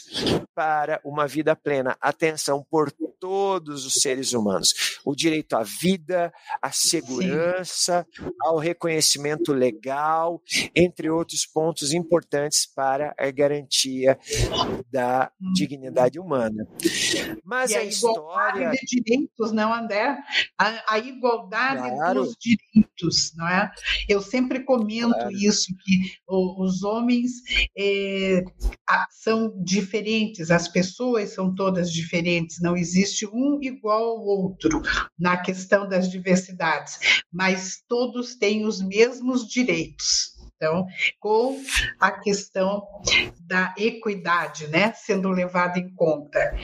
[0.54, 1.96] para uma vida plena.
[2.00, 4.98] Atenção por todos os seres humanos.
[5.04, 8.30] O direito à vida, à segurança, Sim.
[8.42, 10.42] ao reconhecimento legal,
[10.74, 14.18] entre outros pontos importantes para a garantia
[14.90, 16.66] da dignidade humana.
[17.44, 18.70] Mas e a, a história.
[18.70, 20.16] de direitos, não, André?
[20.58, 22.24] A, a igualdade claro.
[22.24, 23.70] dos direitos, não é?
[24.08, 25.32] Eu sempre comento claro.
[25.32, 27.32] isso, que os homens
[27.76, 28.42] é,
[29.10, 34.82] são diferentes, as pessoas são todas diferentes, não existe um igual ao outro
[35.18, 40.38] na questão das diversidades, mas todos têm os mesmos direitos.
[40.56, 40.86] Então,
[41.18, 41.58] com
[41.98, 42.86] a questão
[43.40, 46.54] da equidade, né, sendo levada em conta.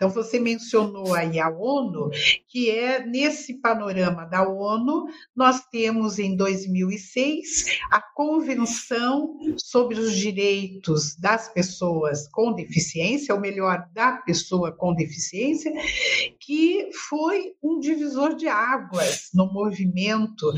[0.00, 2.08] Então, você mencionou aí a ONU,
[2.48, 5.04] que é nesse panorama da ONU,
[5.36, 13.86] nós temos em 2006 a Convenção sobre os Direitos das Pessoas com Deficiência, ou melhor,
[13.92, 15.70] da pessoa com deficiência,
[16.40, 20.52] que foi um divisor de águas no movimento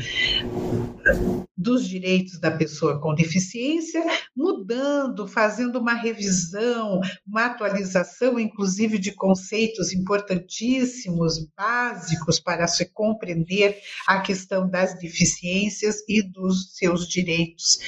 [1.57, 4.01] dos direitos da pessoa com deficiência,
[4.35, 14.21] mudando, fazendo uma revisão, uma atualização, inclusive de conceitos importantíssimos, básicos para se compreender a
[14.21, 17.79] questão das deficiências e dos seus direitos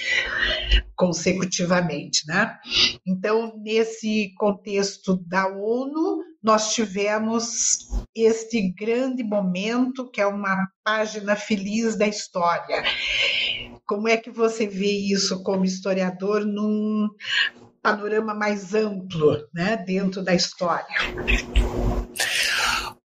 [0.95, 2.57] consecutivamente, né?
[3.05, 11.97] Então, nesse contexto da ONU, nós tivemos este grande momento, que é uma página feliz
[11.97, 12.83] da história.
[13.83, 17.09] Como é que você vê isso como historiador num
[17.81, 20.85] panorama mais amplo, né, dentro da história?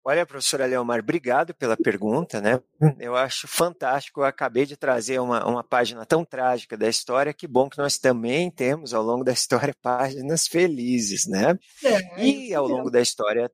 [0.02, 2.58] Olha, professora Leomar, obrigado pela pergunta, né?
[2.98, 4.20] Eu acho fantástico.
[4.20, 7.34] Eu acabei de trazer uma, uma página tão trágica da história.
[7.34, 11.58] Que bom que nós também temos ao longo da história páginas felizes, né?
[11.84, 13.50] É, e ao longo da história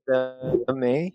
[0.64, 1.12] também,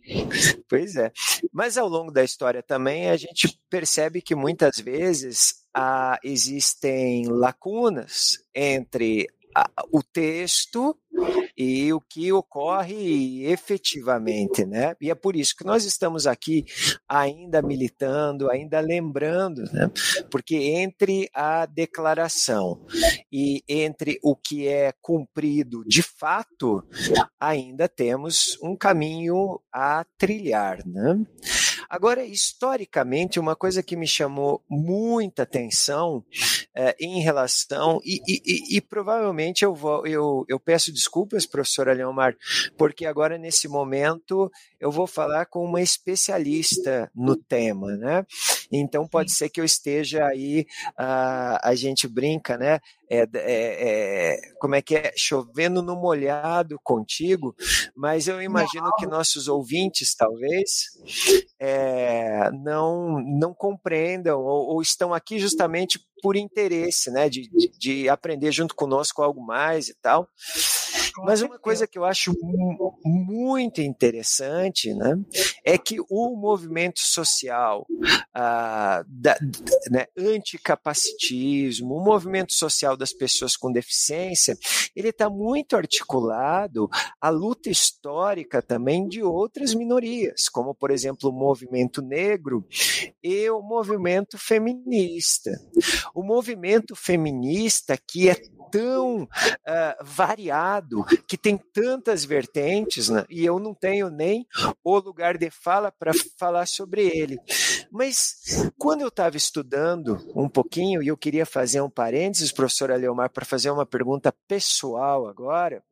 [0.70, 1.12] pois é.
[1.52, 8.38] Mas ao longo da história também a gente percebe que muitas vezes ah, existem lacunas
[8.54, 9.28] entre
[9.92, 10.98] o texto
[11.58, 14.96] e o que ocorre efetivamente, né?
[15.02, 16.66] E é por isso que nós estamos aqui
[17.08, 19.92] ainda militando, ainda lembrando, né?
[20.30, 22.86] Porque entre a declaração
[23.32, 26.84] e entre o que é cumprido de fato,
[27.40, 31.20] ainda temos um caminho a trilhar, né?
[31.92, 36.24] Agora, historicamente, uma coisa que me chamou muita atenção
[36.74, 42.34] é, em relação, e, e, e, provavelmente eu, vou, eu, eu peço desculpas, professora Leomar,
[42.78, 44.50] porque agora nesse momento
[44.82, 48.26] eu vou falar com uma especialista no tema, né?
[48.72, 50.66] Então pode ser que eu esteja aí,
[51.00, 52.80] uh, a gente brinca, né?
[53.08, 55.12] É, é, é, como é que é?
[55.16, 57.54] Chovendo no molhado contigo,
[57.96, 60.86] mas eu imagino que nossos ouvintes, talvez,
[61.60, 67.30] é, não, não compreendam ou, ou, estão aqui justamente por interesse, né?
[67.30, 70.28] De, de, de aprender junto conosco algo mais e tal.
[71.20, 72.34] Mas uma coisa que eu acho
[73.04, 75.16] muito interessante né,
[75.64, 77.86] é que o movimento social
[78.34, 79.38] ah, da,
[79.90, 84.58] né, anticapacitismo, o movimento social das pessoas com deficiência,
[84.96, 91.34] ele está muito articulado à luta histórica também de outras minorias, como, por exemplo, o
[91.34, 92.66] movimento negro
[93.24, 95.52] e o movimento feminista.
[96.14, 98.36] O movimento feminista, que é
[98.72, 99.28] tão uh,
[100.04, 103.26] variado, que tem tantas vertentes, né?
[103.30, 104.46] e eu não tenho nem
[104.84, 107.38] o lugar de fala para falar sobre ele.
[107.92, 113.30] Mas quando eu estava estudando um pouquinho, e eu queria fazer um parênteses, professora Leomar,
[113.30, 115.84] para fazer uma pergunta pessoal agora,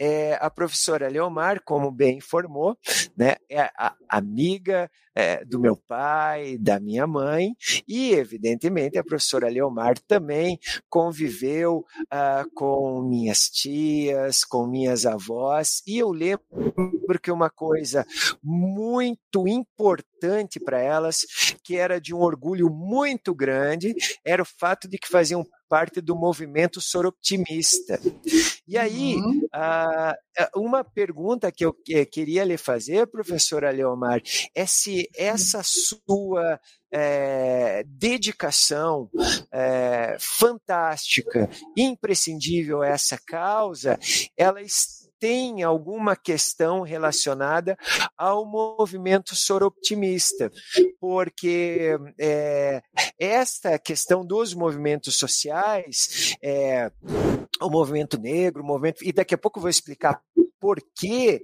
[0.00, 2.74] é, a professora Leomar, como bem informou,
[3.14, 7.54] né, é a amiga é, do meu pai, da minha mãe,
[7.86, 15.98] e, evidentemente, a professora Leomar também conviveu ah, com minhas tias, com minhas avós, e
[15.98, 16.40] eu lembro
[17.22, 18.06] que uma coisa
[18.42, 21.26] muito importante para elas,
[21.62, 23.94] que era de um orgulho muito grande,
[24.24, 28.00] era o fato de que faziam parte do movimento soroptimista.
[28.66, 29.48] E aí, uhum.
[30.56, 31.72] uma pergunta que eu
[32.10, 34.20] queria lhe fazer, professora Leomar,
[34.52, 36.60] é se essa sua
[36.92, 39.08] é, dedicação
[39.52, 43.96] é, fantástica, imprescindível a essa causa,
[44.36, 47.76] ela está tem alguma questão relacionada
[48.16, 50.50] ao movimento soroptimista,
[50.98, 52.82] porque é,
[53.18, 56.90] esta questão dos movimentos sociais, é,
[57.60, 60.20] o movimento negro, o movimento, e daqui a pouco eu vou explicar
[60.60, 61.42] porque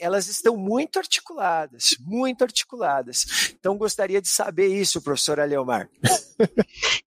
[0.00, 3.54] elas estão muito articuladas, muito articuladas.
[3.58, 5.88] Então, gostaria de saber isso, professora Leomar.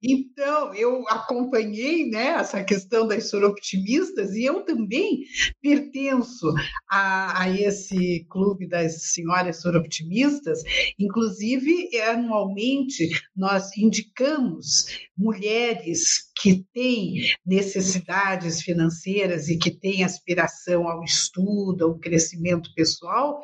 [0.02, 5.24] Então, eu acompanhei né, essa questão das soroptimistas e eu também
[5.62, 6.54] pertenço
[6.90, 10.62] a, a esse clube das senhoras soroptimistas.
[10.98, 14.86] Inclusive, anualmente, nós indicamos
[15.18, 23.42] mulheres que têm necessidades financeiras e que têm aspiração ao estudo, ao crescimento pessoal,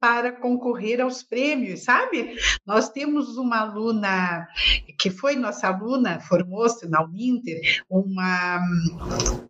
[0.00, 2.34] para concorrer aos prêmios, sabe?
[2.66, 4.48] Nós temos uma aluna
[4.98, 8.60] que foi nossa aluna, formou-se na Uninter, uma,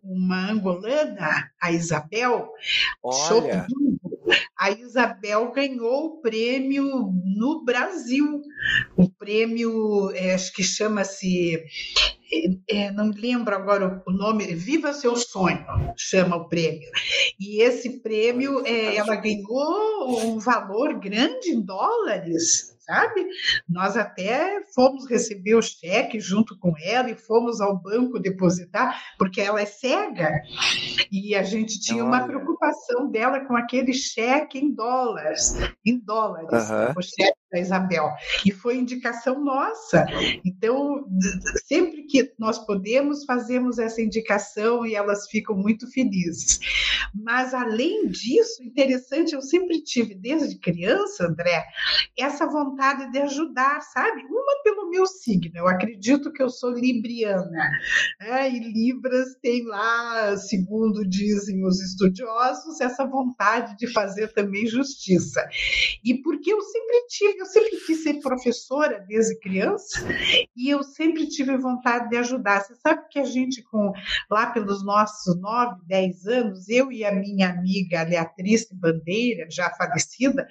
[0.03, 2.49] uma angolana, a Isabel,
[3.03, 3.65] Olha.
[4.59, 8.41] a Isabel ganhou o prêmio no Brasil,
[8.95, 11.63] o prêmio, é, acho que chama-se
[12.69, 15.65] é, não lembro agora o nome, Viva Seu Sonho,
[15.97, 16.89] chama o prêmio.
[17.39, 23.25] E esse prêmio, é, ela ganhou um valor grande em dólares, sabe?
[23.67, 29.41] Nós até fomos receber o cheque junto com ela e fomos ao banco depositar, porque
[29.41, 30.41] ela é cega.
[31.11, 35.55] E a gente tinha uma preocupação dela com aquele cheque em dólares,
[35.85, 36.93] em dólares, uhum.
[36.97, 38.09] o cheque da Isabel.
[38.43, 40.05] E foi indicação nossa.
[40.43, 41.05] Então,
[41.63, 46.59] sempre que nós podemos, fazemos essa indicação e elas ficam muito felizes.
[47.13, 51.63] Mas, além disso, interessante, eu sempre tive, desde criança, André,
[52.17, 54.23] essa vontade de ajudar, sabe?
[54.23, 57.69] Uma pelo meu signo, eu acredito que eu sou libriana,
[58.19, 58.49] né?
[58.49, 65.45] e Libras tem lá, segundo dizem os estudiosos, essa vontade de fazer também justiça.
[66.03, 69.99] E porque eu sempre tive, eu sempre quis ser professora desde criança,
[70.55, 72.61] e eu sempre tive vontade de ajudar.
[72.61, 73.91] Você sabe que a gente, com
[74.31, 80.47] lá pelos nossos nove, dez anos, eu e a minha amiga Beatriz Bandeira, já falecida,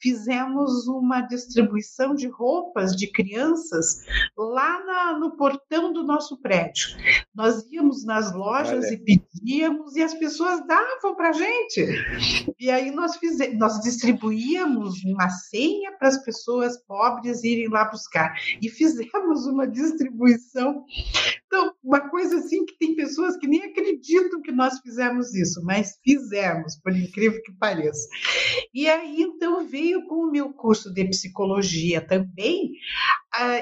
[0.00, 4.04] fizemos uma distribuição de roupas de crianças
[4.36, 6.96] lá na, no portão do nosso prédio.
[7.34, 8.94] Nós íamos nas lojas Olha.
[8.94, 12.54] e pedíamos e as pessoas davam para gente.
[12.58, 16.35] E aí nós fizemos, nós distribuíamos uma senha para as pessoas
[16.78, 18.36] pobres irem lá buscar.
[18.60, 20.84] E fizemos uma distribuição
[21.56, 25.98] então, uma coisa assim que tem pessoas que nem acreditam que nós fizemos isso, mas
[26.04, 28.06] fizemos, por incrível que pareça.
[28.74, 32.72] E aí, então, veio com o meu curso de psicologia também.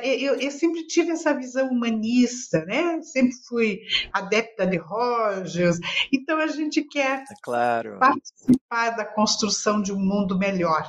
[0.02, 3.00] Eu, eu sempre tive essa visão humanista, né?
[3.02, 3.80] Sempre fui
[4.12, 5.78] adepta de Rogers.
[6.12, 7.98] Então, a gente quer é claro.
[8.00, 10.84] participar da construção de um mundo melhor.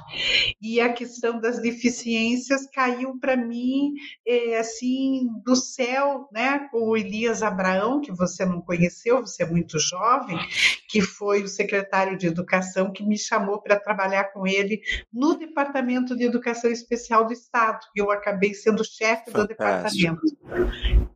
[0.59, 3.93] E a questão das deficiências caiu para mim,
[4.25, 6.67] é, assim, do céu, né?
[6.71, 10.39] Com o Elias Abraão, que você não conheceu, você é muito jovem,
[10.87, 14.81] que foi o secretário de Educação que me chamou para trabalhar com ele
[15.13, 17.79] no Departamento de Educação Especial do Estado.
[17.95, 20.21] Eu acabei sendo chefe do departamento.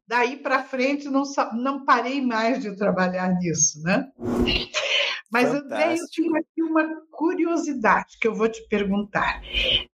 [0.05, 1.23] Daí para frente não,
[1.53, 4.07] não parei mais de trabalhar nisso, né?
[5.31, 5.73] Mas, Fantástico.
[5.73, 9.41] André, eu tenho aqui uma curiosidade que eu vou te perguntar.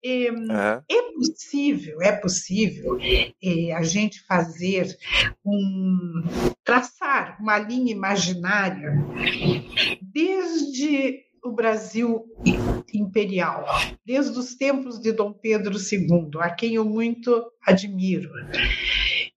[0.05, 0.83] É, uhum.
[0.89, 2.99] é possível, é possível
[3.43, 4.97] é, a gente fazer
[5.45, 6.23] um
[6.63, 8.95] traçar uma linha imaginária
[10.01, 12.25] desde o Brasil
[12.93, 13.67] imperial,
[14.05, 18.31] desde os tempos de Dom Pedro II, a quem eu muito admiro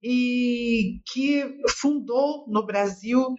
[0.02, 1.44] e que
[1.80, 3.38] fundou no Brasil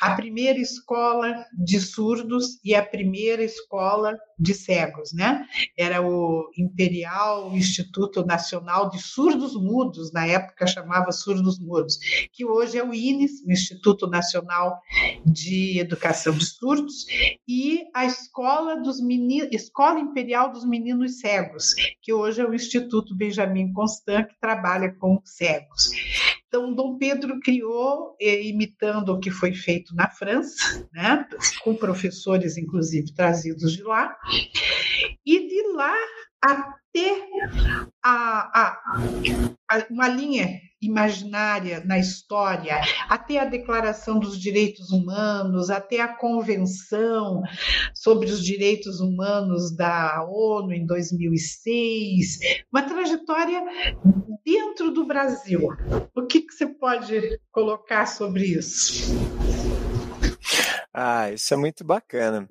[0.00, 5.46] a primeira escola de surdos e a primeira escola de cegos, né?
[5.76, 11.98] Era o Imperial Instituto Nacional de Surdos Mudos, na época chamava Surdos Mudos,
[12.32, 14.80] que hoje é o INES, o Instituto Nacional
[15.26, 17.04] de Educação de Surdos,
[17.46, 18.98] e a Escola dos
[19.52, 25.20] Escola Imperial dos Meninos Cegos, que hoje é o Instituto Benjamin Constant, que trabalha com
[25.24, 25.90] cegos.
[26.50, 31.24] Então, Dom Pedro criou, eh, imitando o que foi feito na França, né,
[31.62, 34.18] com professores, inclusive, trazidos de lá,
[35.24, 35.94] e de lá
[36.90, 37.22] até
[38.02, 38.82] a, a,
[39.70, 47.42] a, uma linha imaginária na história, até a Declaração dos Direitos Humanos, até a Convenção
[47.94, 52.38] sobre os Direitos Humanos da ONU em 2006,
[52.72, 53.62] uma trajetória
[54.44, 55.68] dentro do Brasil.
[56.14, 59.14] O que, que você pode colocar sobre isso?
[60.92, 62.48] Ah, isso é muito bacana.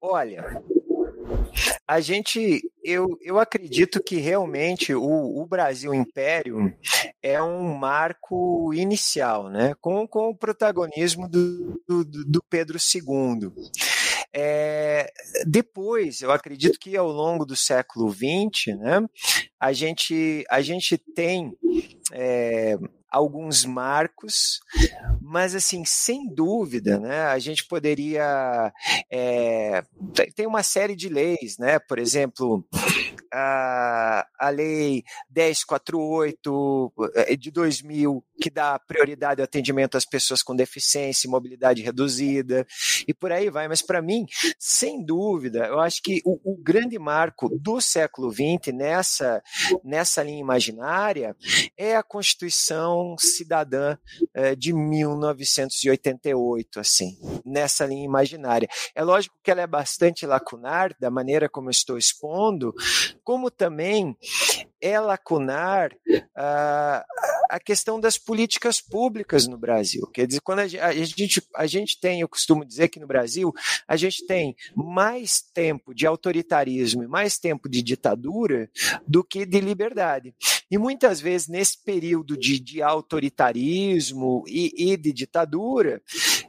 [0.00, 0.62] Olha,
[1.86, 6.74] a gente, eu, eu acredito que realmente o, o Brasil Império
[7.22, 9.74] é um marco inicial, né?
[9.80, 13.52] com, com o protagonismo do, do, do Pedro II.
[14.34, 15.12] É,
[15.46, 19.06] depois, eu acredito que ao longo do século XX, né,
[19.60, 21.52] a, gente, a gente tem
[22.12, 22.78] é,
[23.12, 24.60] alguns marcos,
[25.20, 28.72] mas assim, sem dúvida, né, a gente poderia
[29.10, 29.84] é,
[30.34, 32.64] tem uma série de leis, né, por exemplo,
[33.32, 35.02] a, a lei
[35.34, 41.80] 1048 eh, de 2000 que dá prioridade ao atendimento às pessoas com deficiência e mobilidade
[41.80, 42.66] reduzida,
[43.06, 43.68] e por aí vai.
[43.68, 44.26] Mas, para mim,
[44.58, 49.40] sem dúvida, eu acho que o, o, grande marco do século XX nessa,
[49.84, 51.36] nessa linha imaginária
[51.76, 53.96] é a Constituição Cidadã
[54.34, 58.68] é, de 1988, assim, nessa linha imaginária.
[58.94, 62.74] É lógico que ela é bastante lacunar, da maneira como estou expondo,
[63.24, 64.16] como também
[64.80, 67.04] é lacunar uh,
[67.48, 70.06] a questão das políticas públicas no Brasil.
[70.06, 73.52] Quer dizer, quando a gente, a gente tem, eu costumo dizer que no Brasil,
[73.86, 78.70] a gente tem mais tempo de autoritarismo e mais tempo de ditadura
[79.06, 80.34] do que de liberdade.
[80.70, 86.02] E muitas vezes, nesse período de, de autoritarismo e, e de ditadura,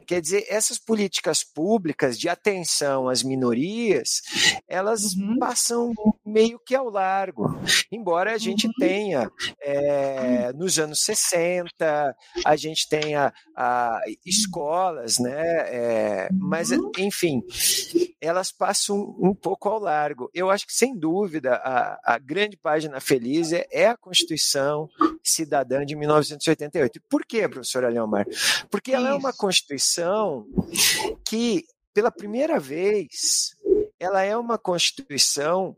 [0.04, 4.20] quer dizer, essas políticas públicas de atenção às minorias,
[4.68, 5.38] elas uhum.
[5.38, 5.92] passam
[6.24, 7.58] meio que ao largo.
[7.90, 8.72] Embora a gente uhum.
[8.78, 9.30] tenha,
[9.60, 15.42] é, nos anos 60, a gente tenha a, escolas, né?
[15.68, 16.90] É, mas, uhum.
[16.98, 17.42] enfim,
[18.20, 20.30] elas passam um pouco ao largo.
[20.34, 24.88] Eu acho que, sem dúvida, a, a grande página feliz é, é a Constituição
[25.22, 27.00] Cidadã de 1988.
[27.08, 28.26] Por quê, professora Leomar?
[28.70, 29.93] Porque ela é uma Constituição
[31.24, 33.54] que, pela primeira vez,
[33.98, 35.76] ela é uma Constituição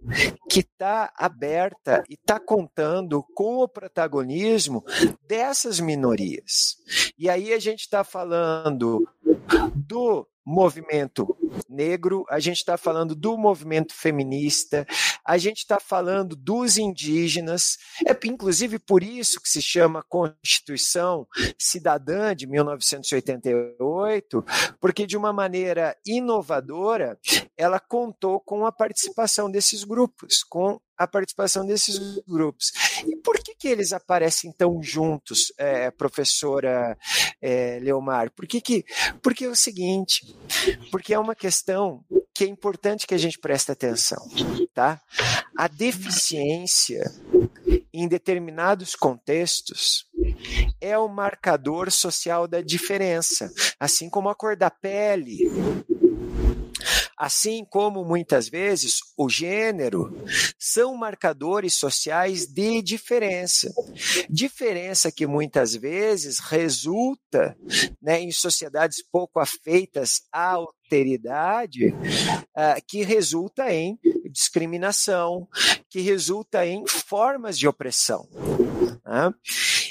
[0.48, 4.84] que está aberta e está contando com o protagonismo
[5.26, 6.76] dessas minorias.
[7.18, 9.08] E aí a gente está falando
[9.74, 11.36] do movimento
[11.68, 14.86] negro, a gente está falando do movimento feminista,
[15.24, 21.26] a gente está falando dos indígenas, é inclusive por isso que se chama Constituição
[21.58, 24.44] Cidadã de 1988,
[24.80, 27.18] porque de uma maneira inovadora
[27.56, 32.72] ela contou com a participação desses grupos, com a participação desses grupos.
[33.06, 36.96] E por que, que eles aparecem tão juntos, é, professora
[37.40, 38.30] é, Leomar?
[38.32, 38.84] Por que que,
[39.22, 40.34] porque é o seguinte,
[40.90, 41.45] porque é uma questão
[42.34, 44.18] que é importante que a gente preste atenção,
[44.74, 45.00] tá?
[45.56, 47.02] A deficiência
[47.92, 50.06] em determinados contextos
[50.80, 55.38] é o marcador social da diferença, assim como a cor da pele,
[57.16, 60.14] Assim como muitas vezes o gênero
[60.58, 63.72] são marcadores sociais de diferença.
[64.28, 67.56] Diferença que muitas vezes resulta
[68.02, 73.98] né, em sociedades pouco afeitas à alteridade, uh, que resulta em
[74.30, 75.48] discriminação,
[75.88, 78.28] que resulta em formas de opressão.
[79.04, 79.32] Né?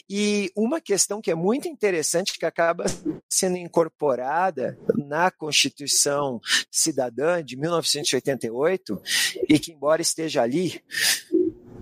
[0.09, 2.85] E uma questão que é muito interessante, que acaba
[3.27, 6.39] sendo incorporada na Constituição
[6.69, 9.01] Cidadã de 1988,
[9.49, 10.81] e que, embora esteja ali,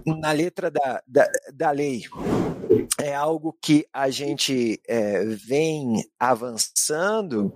[0.05, 2.03] na letra da, da, da lei,
[2.99, 7.53] é algo que a gente é, vem avançando,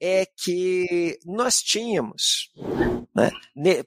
[0.00, 2.50] é que nós tínhamos,
[3.14, 3.82] né,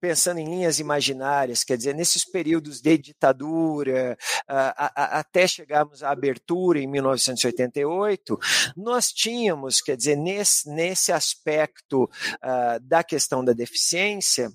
[0.00, 4.16] pensando em linhas imaginárias, quer dizer, nesses períodos de ditadura,
[4.46, 8.38] a, a, até chegarmos à abertura em 1988,
[8.76, 14.50] nós tínhamos, quer dizer, nesse, nesse aspecto uh, da questão da deficiência,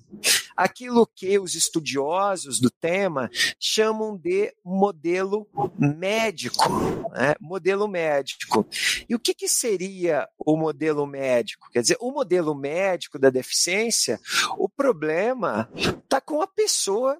[0.56, 5.48] aquilo que os estudiosos do tema chamam de modelo
[5.78, 6.68] médico.
[7.10, 7.34] Né?
[7.40, 8.66] Modelo médico.
[9.08, 11.68] E o que, que seria o modelo médico?
[11.70, 14.20] Quer dizer, o modelo médico da deficiência,
[14.58, 17.18] o problema está com a pessoa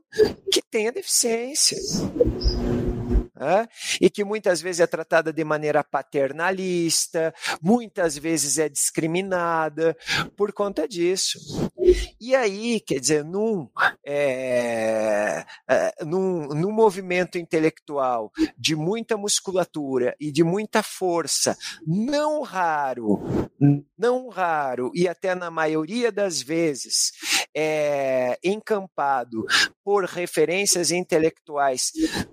[0.50, 1.78] que tem a deficiência
[3.42, 3.68] né?
[4.00, 9.96] e que muitas vezes é tratada de maneira paternalista, muitas vezes é discriminada
[10.36, 11.38] por conta disso.
[12.20, 13.68] E aí, quer dizer, num,
[14.06, 23.20] é, é, num, num movimento intelectual de muita musculatura e de muita força, não raro,
[23.98, 27.12] não raro, e até na maioria das vezes,
[27.54, 29.44] é, encampado
[29.84, 31.92] por referências intelectuais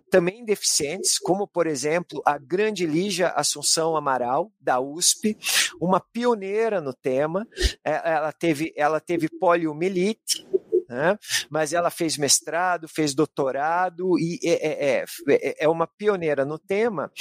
[0.10, 5.38] também deficientes, como, por exemplo, a grande Lígia Assunção Amaral, da USP,
[5.80, 7.48] uma pioneira no tema.
[7.84, 10.48] É, ela teve, ela teve poliomielite,
[10.88, 11.18] né?
[11.50, 17.12] mas ela fez mestrado, fez doutorado e é, é, é, é uma pioneira no tema.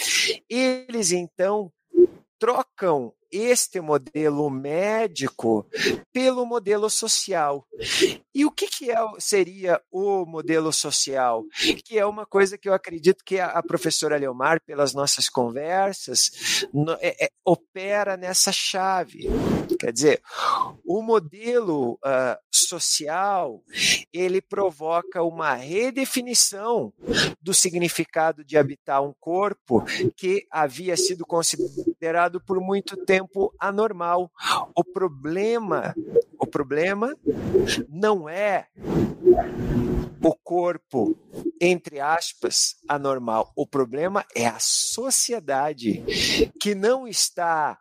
[0.49, 1.70] Eles, então,
[2.38, 5.66] trocam este modelo médico
[6.12, 7.66] pelo modelo social.
[8.35, 11.45] E o que, que é, seria o modelo social?
[11.85, 16.93] Que é uma coisa que eu acredito que a, professora Leomar, pelas nossas conversas, no,
[17.01, 19.29] é, é, opera nessa chave.
[19.79, 20.22] Quer dizer,
[20.85, 23.62] o modelo uh, social
[24.12, 26.93] ele provoca uma redefinição
[27.41, 29.85] do significado de habitar um corpo
[30.16, 34.30] que havia sido considerado por muito tempo tempo anormal.
[34.76, 35.94] O problema,
[36.38, 37.14] o problema
[37.88, 38.68] não é
[40.22, 41.18] o corpo,
[41.60, 43.52] entre aspas, anormal.
[43.56, 46.04] O problema é a sociedade
[46.60, 47.78] que não está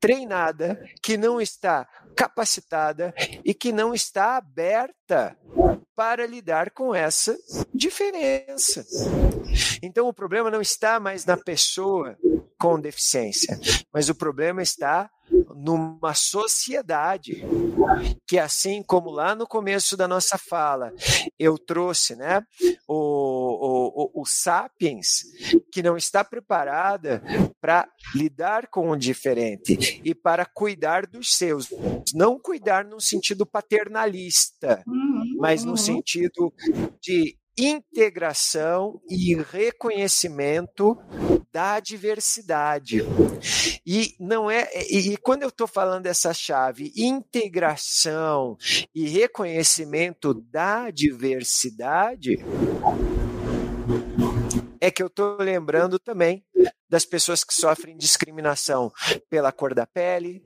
[0.00, 3.12] treinada, que não está capacitada
[3.44, 5.36] e que não está aberta
[5.96, 7.36] para lidar com essa
[7.74, 8.86] diferença.
[9.82, 12.16] Então o problema não está mais na pessoa
[12.58, 13.58] com deficiência,
[13.92, 15.10] mas o problema está
[15.54, 17.44] numa sociedade
[18.26, 20.92] que, assim como lá no começo da nossa fala,
[21.38, 22.42] eu trouxe né,
[22.86, 25.24] o, o, o Sapiens,
[25.72, 27.22] que não está preparada
[27.60, 31.68] para lidar com o diferente e para cuidar dos seus.
[32.14, 35.76] Não cuidar no sentido paternalista, uhum, mas no uhum.
[35.76, 36.52] sentido
[37.00, 40.96] de integração e reconhecimento
[41.52, 43.02] da diversidade.
[43.84, 48.56] E não é e, e quando eu estou falando dessa chave integração
[48.94, 52.38] e reconhecimento da diversidade,
[54.80, 56.44] é que eu estou lembrando também
[56.88, 58.90] das pessoas que sofrem discriminação
[59.28, 60.42] pela cor da pele,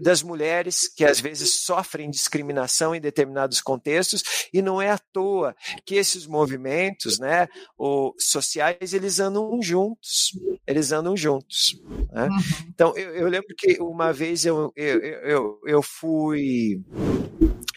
[0.00, 4.22] das mulheres que às vezes sofrem discriminação em determinados contextos,
[4.52, 7.46] e não é à toa que esses movimentos né,
[7.78, 10.32] o, sociais eles andam juntos,
[10.66, 11.80] eles andam juntos.
[12.10, 12.24] Né?
[12.24, 12.38] Uhum.
[12.68, 16.82] Então, eu, eu, lembro que uma vez eu, eu, eu, eu fui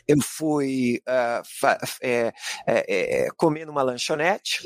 [0.10, 1.68] eu fui uh,
[2.01, 2.34] é,
[2.66, 4.64] é, é, comer numa lanchonete,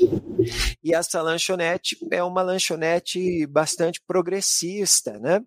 [0.82, 5.42] e essa lanchonete é uma lanchonete bastante progressista, né?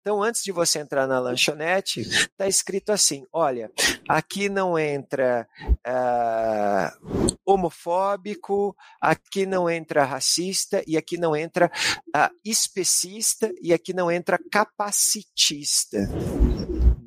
[0.00, 3.72] Então, antes de você entrar na lanchonete, está escrito assim: olha,
[4.08, 5.48] aqui não entra
[5.84, 11.72] uh, homofóbico, aqui não entra racista, e aqui não entra
[12.16, 15.98] uh, especista, e aqui não entra capacitista.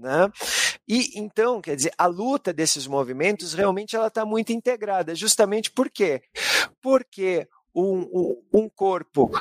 [0.03, 0.29] Né?
[0.85, 5.89] E então, quer dizer, a luta desses movimentos realmente ela está muito integrada, justamente por
[5.89, 6.21] quê?
[6.81, 9.31] Porque um, um, um corpo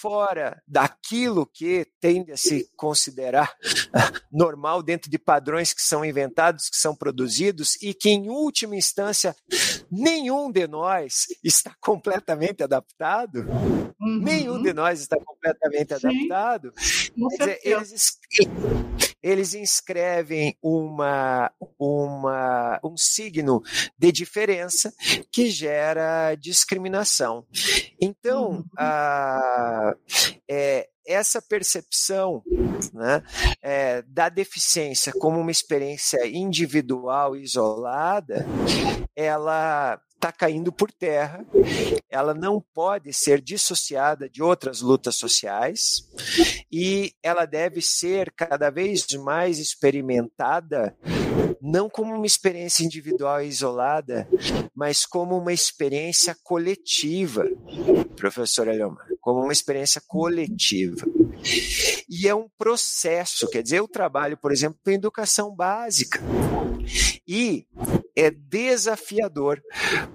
[0.00, 3.54] fora daquilo que tende a se considerar
[4.30, 9.36] normal dentro de padrões que são inventados, que são produzidos e que, em última instância,
[9.90, 13.46] nenhum de nós está completamente adaptado.
[14.00, 14.20] Uhum.
[14.22, 16.08] Nenhum de nós está completamente Sim.
[16.08, 16.72] adaptado.
[16.76, 18.18] Dizer, eles,
[19.22, 23.62] eles inscrevem uma, uma, um signo
[23.96, 24.92] de diferença
[25.30, 27.46] que gera discriminação.
[28.00, 28.64] Então, uhum.
[28.78, 29.94] a,
[30.48, 32.42] é, essa percepção
[32.92, 33.22] né,
[33.62, 38.46] é, da deficiência como uma experiência individual isolada,
[39.16, 41.46] ela está caindo por terra,
[42.10, 46.02] ela não pode ser dissociada de outras lutas sociais.
[46.70, 50.96] E ela deve ser cada vez mais experimentada
[51.60, 54.28] não como uma experiência individual e isolada,
[54.74, 57.44] mas como uma experiência coletiva,
[58.16, 61.06] professor Eliomar, como uma experiência coletiva.
[62.08, 66.18] E é um processo, quer dizer, eu trabalho, por exemplo, com educação básica.
[67.26, 67.66] E
[68.16, 69.60] é desafiador,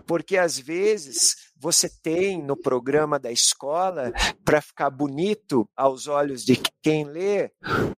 [0.08, 4.12] porque às vezes você tem no programa da escola,
[4.44, 7.52] para ficar bonito aos olhos de quem lê,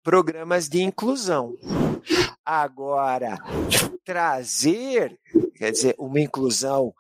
[0.03, 1.55] programas de inclusão.
[2.45, 3.39] Agora,
[4.03, 5.17] trazer,
[5.55, 6.93] quer dizer, uma inclusão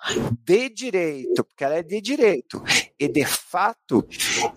[0.43, 2.63] de direito, porque ela é de direito,
[2.97, 4.07] e de fato,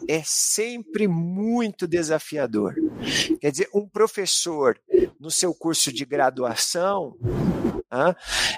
[0.09, 2.75] é sempre muito desafiador.
[3.41, 4.79] Quer dizer, um professor
[5.19, 7.17] no seu curso de graduação,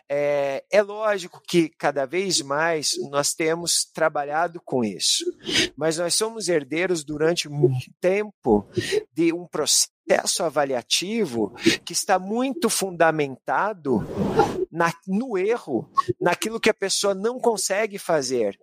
[0.09, 5.25] é, é lógico que cada vez mais nós temos trabalhado com isso,
[5.77, 8.69] mas nós somos herdeiros durante muito tempo
[9.13, 14.05] de um processo avaliativo que está muito fundamentado
[14.81, 15.87] na, no erro,
[16.19, 18.59] naquilo que a pessoa não consegue fazer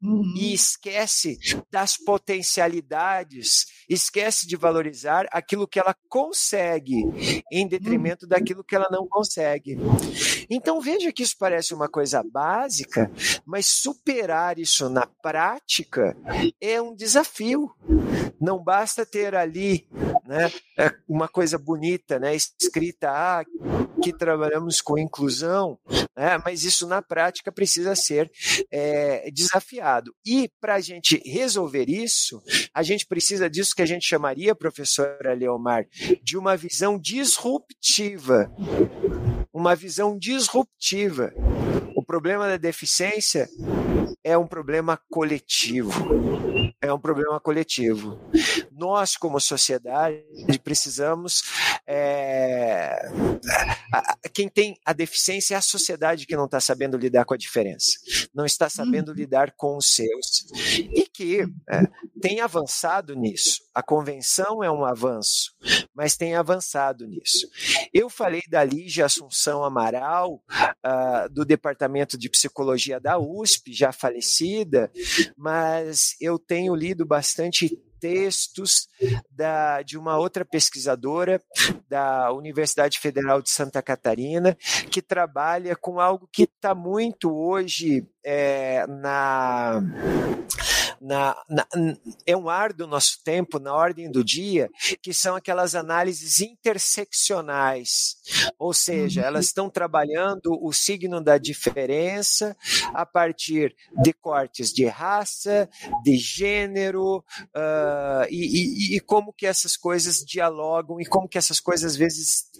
[0.00, 0.32] uhum.
[0.36, 1.36] e esquece
[1.72, 7.02] das potencialidades, esquece de valorizar aquilo que ela consegue,
[7.50, 8.28] em detrimento uhum.
[8.28, 9.76] daquilo que ela não consegue.
[10.48, 13.10] Então veja que isso parece uma coisa básica,
[13.44, 16.16] mas superar isso na prática
[16.60, 17.74] é um desafio.
[18.40, 19.88] Não basta ter ali
[20.26, 20.50] né,
[21.08, 23.44] uma coisa bonita, né, escrita, ah,
[24.02, 25.78] que trabalhamos com inclusão,
[26.16, 28.30] né, mas isso na prática precisa ser
[28.70, 30.14] é, desafiado.
[30.26, 35.34] E para a gente resolver isso, a gente precisa disso que a gente chamaria, professora
[35.34, 35.86] Leomar,
[36.22, 38.50] de uma visão disruptiva.
[39.52, 41.32] Uma visão disruptiva.
[41.96, 43.48] O problema da deficiência
[44.24, 45.92] é um problema coletivo.
[46.80, 48.18] É um problema coletivo.
[48.72, 50.24] Nós, como sociedade,
[50.64, 51.42] precisamos.
[51.86, 53.10] É,
[54.32, 57.98] quem tem a deficiência é a sociedade que não está sabendo lidar com a diferença,
[58.34, 59.14] não está sabendo uhum.
[59.14, 60.46] lidar com os seus.
[60.78, 61.82] E que é,
[62.20, 63.62] tem avançado nisso.
[63.74, 65.54] A convenção é um avanço,
[65.94, 67.46] mas tem avançado nisso.
[67.92, 74.90] Eu falei da Lígia Assunção Amaral, uh, do Departamento de Psicologia da USP, já falecida,
[75.36, 78.86] mas eu tenho lido bastante textos
[79.30, 81.42] da, de uma outra pesquisadora
[81.88, 84.56] da Universidade Federal de Santa Catarina,
[84.90, 89.82] que trabalha com algo que está muito hoje é, na
[91.04, 91.66] na, na,
[92.26, 94.70] é um ar do nosso tempo, na ordem do dia,
[95.02, 98.16] que são aquelas análises interseccionais,
[98.58, 99.26] ou seja, uhum.
[99.26, 102.56] elas estão trabalhando o signo da diferença
[102.94, 105.68] a partir de cortes de raça,
[106.02, 111.60] de gênero, uh, e, e, e como que essas coisas dialogam e como que essas
[111.60, 112.50] coisas às vezes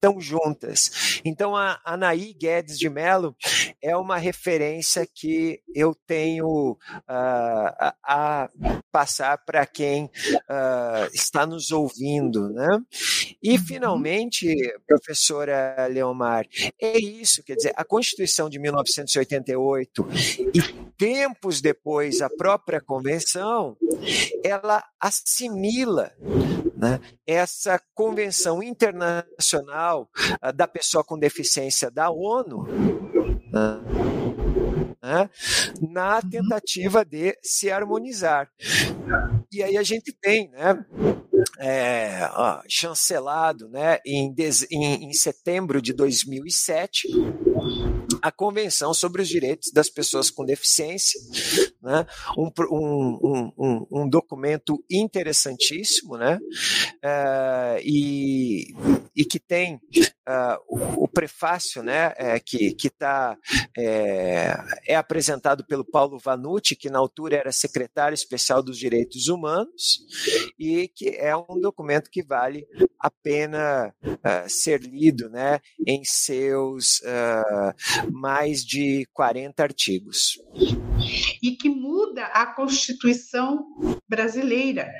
[0.00, 1.20] estão juntas.
[1.24, 3.36] Então, a Anaí Guedes de Mello
[3.82, 6.76] é uma referência que eu tenho uh,
[7.06, 8.48] a, a,
[8.90, 12.48] passar para quem uh, está nos ouvindo.
[12.48, 12.78] Né?
[13.42, 13.58] E, uhum.
[13.58, 14.54] finalmente,
[14.86, 16.46] professora Leomar,
[16.80, 20.08] é isso, quer dizer, a Constituição de 1988
[20.54, 20.62] e
[20.96, 23.76] tempos depois a própria Convenção,
[24.42, 26.12] ela assimila
[26.80, 30.10] né, essa Convenção Internacional
[30.42, 32.66] uh, da Pessoa com Deficiência da ONU.
[35.02, 35.30] Né,
[35.80, 36.30] na uhum.
[36.30, 38.48] tentativa de se harmonizar.
[39.52, 40.84] E aí a gente tem, né,
[41.58, 44.34] é, ó, chancelado né, em,
[44.70, 47.08] em, em setembro de 2007
[48.22, 51.20] a Convenção sobre os Direitos das Pessoas com Deficiência,
[51.82, 52.06] né?
[52.36, 56.38] um, um, um, um documento interessantíssimo, né?
[57.04, 58.74] Uh, e,
[59.16, 59.80] e que tem
[60.30, 62.12] uh, o, o, prefácio, né?
[62.16, 63.36] É, que está
[63.76, 64.56] é,
[64.86, 70.00] é, apresentado pelo Paulo Vanucci, que na altura era secretário especial dos Direitos Humanos,
[70.58, 72.66] e que é um documento que vale
[72.98, 75.60] a pena uh, ser lido, né?
[75.86, 80.38] Em seus uh, mais de 40 artigos.
[81.42, 83.64] E que muda a Constituição
[84.08, 84.90] brasileira.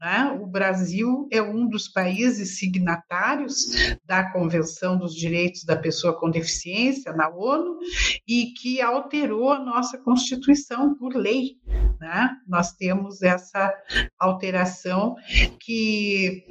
[0.00, 0.38] Né?
[0.40, 3.66] O Brasil é um dos países signatários
[4.04, 7.78] da Convenção dos Direitos da Pessoa com Deficiência, na ONU,
[8.26, 11.56] e que alterou a nossa Constituição por lei.
[12.00, 12.30] Né?
[12.46, 13.72] Nós temos essa
[14.18, 15.16] alteração
[15.58, 16.44] que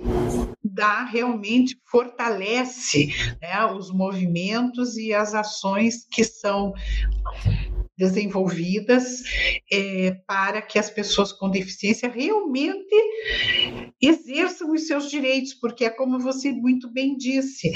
[0.63, 3.07] dá realmente fortalece
[3.41, 6.73] né, os movimentos e as ações que são
[7.97, 9.23] desenvolvidas
[9.71, 12.95] é, para que as pessoas com deficiência realmente
[14.01, 17.71] exerçam os seus direitos, porque é como você muito bem disse,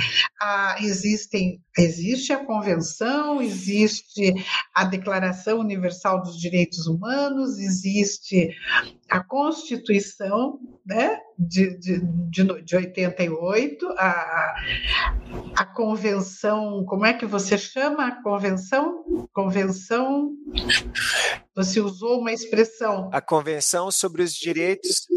[0.79, 4.33] existem, existe a Convenção, existe
[4.73, 8.49] a Declaração Universal dos Direitos Humanos, existe
[9.09, 14.55] a Constituição né, de, de, de, de 88, a,
[15.55, 19.03] a Convenção, como é que você chama a Convenção?
[19.33, 20.31] Convenção.
[21.55, 23.09] Você usou uma expressão.
[23.11, 25.07] A Convenção sobre os Direitos.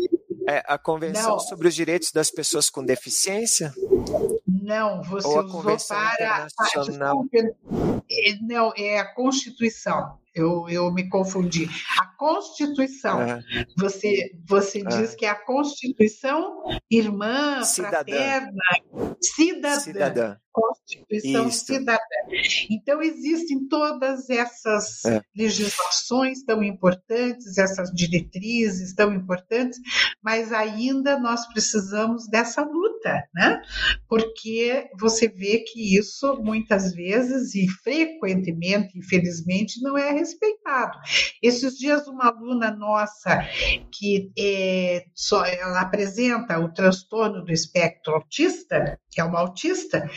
[0.47, 1.38] É, a Convenção Não.
[1.38, 3.72] sobre os Direitos das Pessoas com Deficiência?
[4.47, 6.47] Não, você Ou a usou para.
[6.53, 7.24] Internacional.
[8.42, 11.68] Não, é a Constituição eu, eu me confundi.
[11.99, 13.43] A Constituição, uhum.
[13.76, 14.89] você, você uhum.
[14.89, 17.95] diz que é a Constituição irmã, cidadã.
[18.05, 18.62] fraterna,
[19.20, 19.80] cidadã.
[19.80, 20.37] cidadã.
[20.55, 21.66] Constituição Isso.
[21.66, 21.99] cidadã.
[22.70, 25.20] Então, existem todas essas é.
[25.37, 29.80] legislações tão importantes, essas diretrizes tão importantes,
[30.22, 33.61] mas ainda nós precisamos dessa luta, né?
[34.09, 40.99] Porque você vê que isso muitas vezes e frequentemente, infelizmente, não é respeitado.
[41.43, 43.43] Esses dias, uma aluna nossa
[43.93, 50.11] que é, só, ela apresenta o transtorno do espectro autista, que é uma autista,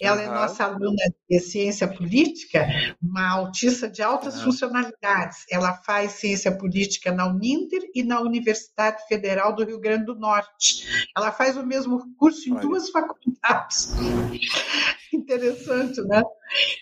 [0.00, 0.22] ela uhum.
[0.22, 2.66] é nossa aluna de ciência política,
[3.00, 4.44] uma autista de altas uhum.
[4.44, 5.46] funcionalidades.
[5.50, 11.08] Ela faz ciência política na Uninter e na Universidade Federal do Rio Grande do Norte.
[11.16, 12.60] Ela faz o mesmo curso em Olha.
[12.60, 13.92] duas faculdades.
[15.12, 16.22] Interessante, né?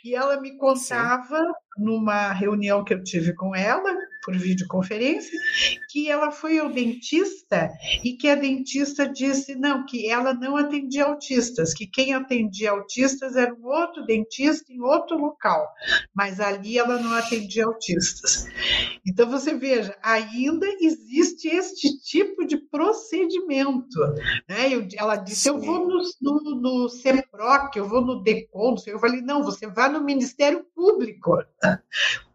[0.04, 1.52] E ela me contava Sim.
[1.78, 3.94] numa reunião que eu tive com ela,
[4.30, 5.36] por videoconferência,
[5.90, 7.70] que ela foi ao dentista
[8.04, 13.34] e que a dentista disse não, que ela não atendia autistas, que quem atendia autistas
[13.34, 15.66] era um outro dentista em outro local,
[16.14, 18.46] mas ali ela não atendia autistas.
[19.04, 23.98] Então você veja, ainda existe este tipo de procedimento.
[24.48, 24.72] Né?
[24.72, 25.48] Eu, ela disse: Sim.
[25.50, 29.88] eu vou no, no, no CEPROC, eu vou no DECON, eu falei, não, você vai
[29.90, 31.38] no Ministério Público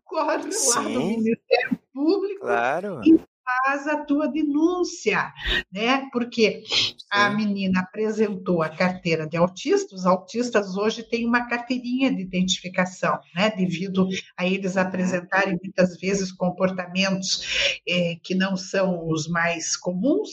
[0.05, 0.69] corre Sim.
[0.75, 3.01] lá no Ministério Público claro.
[3.03, 5.31] e faz a tua denúncia,
[5.71, 6.07] né?
[6.11, 6.63] Porque
[7.11, 13.19] a menina apresentou a carteira de autista, os autistas hoje têm uma carteirinha de identificação,
[13.35, 13.51] né?
[13.51, 20.29] Devido a eles apresentarem muitas vezes comportamentos é, que não são os mais comuns,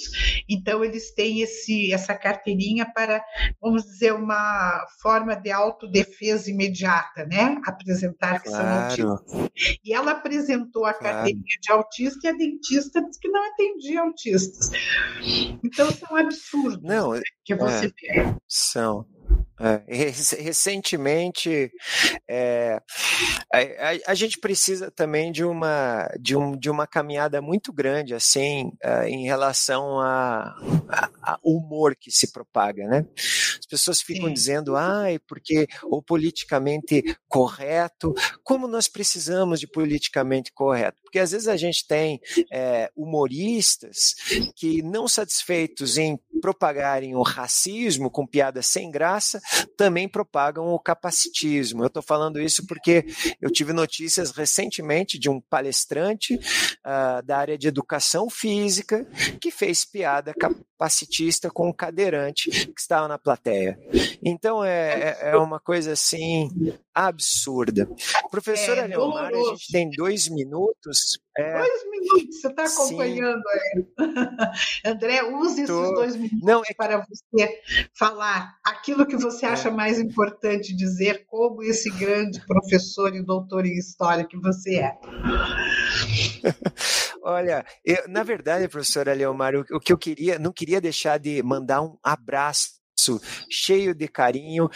[0.49, 3.23] então eles têm esse, essa carteirinha para,
[3.61, 7.61] vamos dizer, uma forma de autodefesa imediata, né?
[7.65, 8.97] Apresentar que claro.
[8.97, 9.51] são autistas.
[9.85, 11.17] E ela apresentou a claro.
[11.17, 14.71] carteirinha de autista e a dentista que não atendia autistas.
[15.65, 17.13] Então são absurdos não,
[17.45, 18.37] que você é, vê.
[18.49, 19.07] São.
[19.61, 20.11] É,
[20.43, 21.71] recentemente,
[22.29, 22.83] é,
[23.53, 28.73] a, a, gente precisa também de uma, de, um, de uma caminhada muito grande, assim,
[28.85, 33.07] uh, em relação ao humor que se propaga, né?
[33.17, 34.35] As pessoas ficam Sim.
[34.35, 41.02] dizendo, ai, porque o politicamente correto, como nós precisamos de politicamente correto?
[41.13, 42.19] Porque às vezes a gente tem
[42.51, 44.15] é, humoristas
[44.57, 49.39] que, não satisfeitos em propagarem o racismo com piadas sem graça,
[49.77, 51.83] também propagam o capacitismo.
[51.83, 53.05] Eu estou falando isso porque
[53.43, 59.07] eu tive notícias recentemente de um palestrante uh, da área de educação física
[59.39, 60.33] que fez piada
[60.83, 63.79] capacitista com um cadeirante que estava na plateia.
[64.23, 66.51] Então é, é, é uma coisa assim
[66.93, 67.89] absurda.
[68.31, 71.21] Professora é, Leomar, a gente tem dois minutos.
[71.37, 71.59] É...
[71.59, 73.87] Dois minutos, você está acompanhando aí.
[74.85, 75.83] André, use Tô...
[75.83, 76.75] esses dois minutos Não, é...
[76.75, 77.61] para você
[77.95, 79.73] falar aquilo que você acha é.
[79.73, 84.99] mais importante dizer, como esse grande professor e doutor em história que você é.
[87.25, 91.43] Olha, eu, na verdade, professora Leomar, o, o que eu queria, não queria deixar de
[91.43, 94.69] mandar um abraço abraço cheio de carinho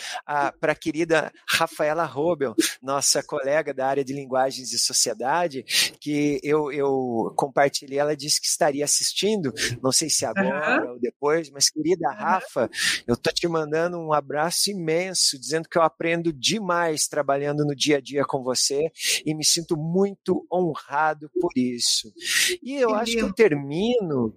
[0.60, 5.62] para a querida Rafaela Robel, nossa colega da área de linguagens e sociedade,
[6.00, 9.52] que eu, eu compartilhei, ela disse que estaria assistindo,
[9.82, 10.92] não sei se agora uhum.
[10.92, 12.10] ou depois, mas querida.
[12.16, 12.70] Rafa,
[13.06, 17.98] eu estou te mandando um abraço imenso, dizendo que eu aprendo demais trabalhando no dia
[17.98, 18.90] a dia com você
[19.24, 22.12] e me sinto muito honrado por isso.
[22.62, 24.34] E eu acho que eu termino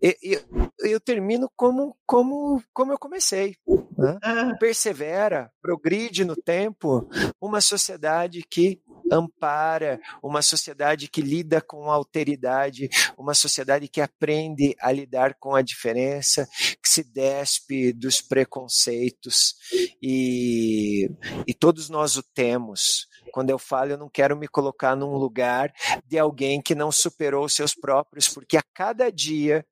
[0.00, 0.40] eu,
[0.80, 3.56] eu, termino como, como, como eu comecei.
[3.98, 4.18] Né?
[4.22, 4.54] Ah.
[4.60, 7.08] Persevera, progride no tempo,
[7.40, 8.80] uma sociedade que
[9.10, 12.88] ampara, uma sociedade que lida com a alteridade,
[13.18, 16.48] uma sociedade que aprende a lidar com a diferença,
[16.80, 19.56] que se despe dos preconceitos
[20.00, 21.10] e,
[21.46, 23.08] e todos nós o temos.
[23.32, 25.72] Quando eu falo, eu não quero me colocar num lugar
[26.06, 29.64] de alguém que não superou seus próprios, porque a cada dia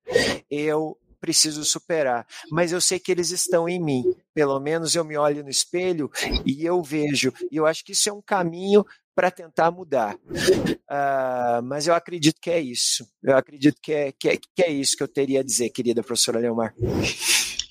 [0.50, 4.04] eu preciso superar, mas eu sei que eles estão em mim.
[4.34, 6.10] Pelo menos eu me olho no espelho
[6.44, 7.32] e eu vejo.
[7.50, 10.14] E eu acho que isso é um caminho para tentar mudar.
[10.14, 13.04] Uh, mas eu acredito que é isso.
[13.20, 16.04] Eu acredito que é, que, é, que é isso que eu teria a dizer, querida
[16.04, 16.72] professora Leomar.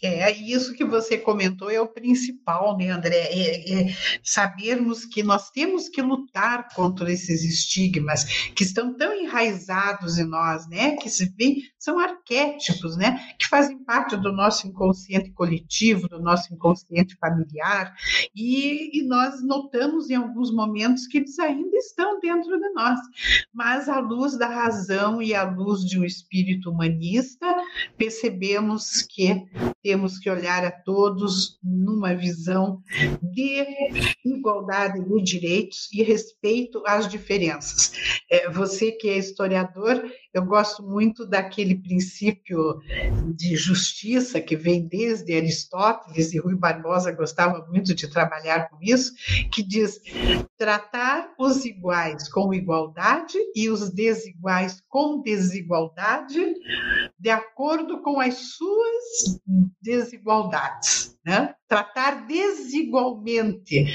[0.02, 3.18] É, isso que você comentou é o principal, né, André?
[3.32, 8.26] É, é sabermos que nós temos que lutar contra esses estigmas
[8.56, 10.96] que estão tão enraizados em nós, né?
[10.98, 13.34] Que se vê, são arquétipos, né?
[13.40, 17.96] Que fazem parte do nosso inconsciente coletivo, do nosso inconsciente familiar,
[18.36, 23.00] e, e nós notamos em alguns momentos que eles ainda estão dentro de nós.
[23.54, 27.48] Mas à luz da razão e à luz de um espírito humanista,
[27.98, 29.46] percebemos que
[29.88, 32.82] temos que olhar a todos numa visão
[33.22, 33.66] de
[34.26, 37.94] igualdade de direitos e respeito às diferenças.
[38.30, 40.04] É, você que é historiador,
[40.38, 42.80] eu gosto muito daquele princípio
[43.36, 49.14] de justiça que vem desde Aristóteles, e Rui Barbosa gostava muito de trabalhar com isso,
[49.52, 50.00] que diz
[50.56, 56.40] tratar os iguais com igualdade e os desiguais com desigualdade,
[57.20, 59.42] de acordo com as suas
[59.82, 61.17] desigualdades.
[61.28, 61.54] Né?
[61.68, 63.86] Tratar desigualmente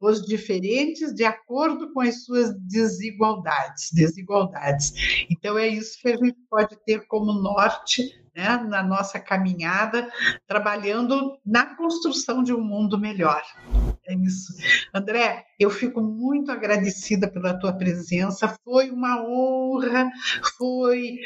[0.00, 3.90] os diferentes de acordo com as suas desigualdades.
[3.92, 4.92] desigualdades.
[5.28, 10.08] Então, é isso que a gente pode ter como norte né, na nossa caminhada,
[10.46, 13.42] trabalhando na construção de um mundo melhor.
[14.06, 14.52] É isso.
[14.94, 18.54] André, eu fico muito agradecida pela tua presença.
[18.62, 20.08] Foi uma honra,
[20.56, 21.16] foi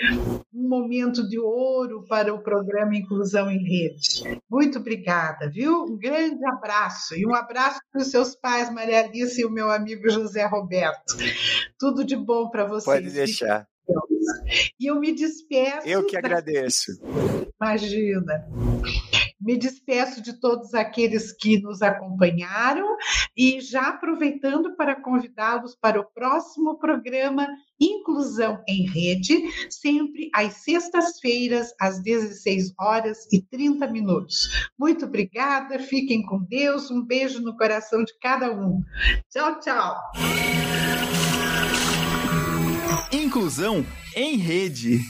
[0.55, 4.41] um momento de ouro para o programa Inclusão em Rede.
[4.49, 5.85] Muito obrigada, viu?
[5.85, 9.71] Um grande abraço e um abraço para os seus pais, Maria Alice e o meu
[9.71, 11.17] amigo José Roberto.
[11.79, 12.85] Tudo de bom para vocês.
[12.85, 13.67] Pode deixar.
[14.79, 15.87] E eu me despeço.
[15.87, 16.93] Eu que agradeço.
[17.61, 18.47] Imagina.
[19.41, 22.97] Me despeço de todos aqueles que nos acompanharam
[23.35, 27.49] e já aproveitando para convidá-los para o próximo programa
[27.81, 29.41] Inclusão em Rede,
[29.71, 34.71] sempre às sextas-feiras, às 16 horas e 30 minutos.
[34.79, 38.83] Muito obrigada, fiquem com Deus, um beijo no coração de cada um.
[39.31, 39.97] Tchau, tchau.
[43.13, 43.85] Inclusão
[44.17, 45.01] em Rede.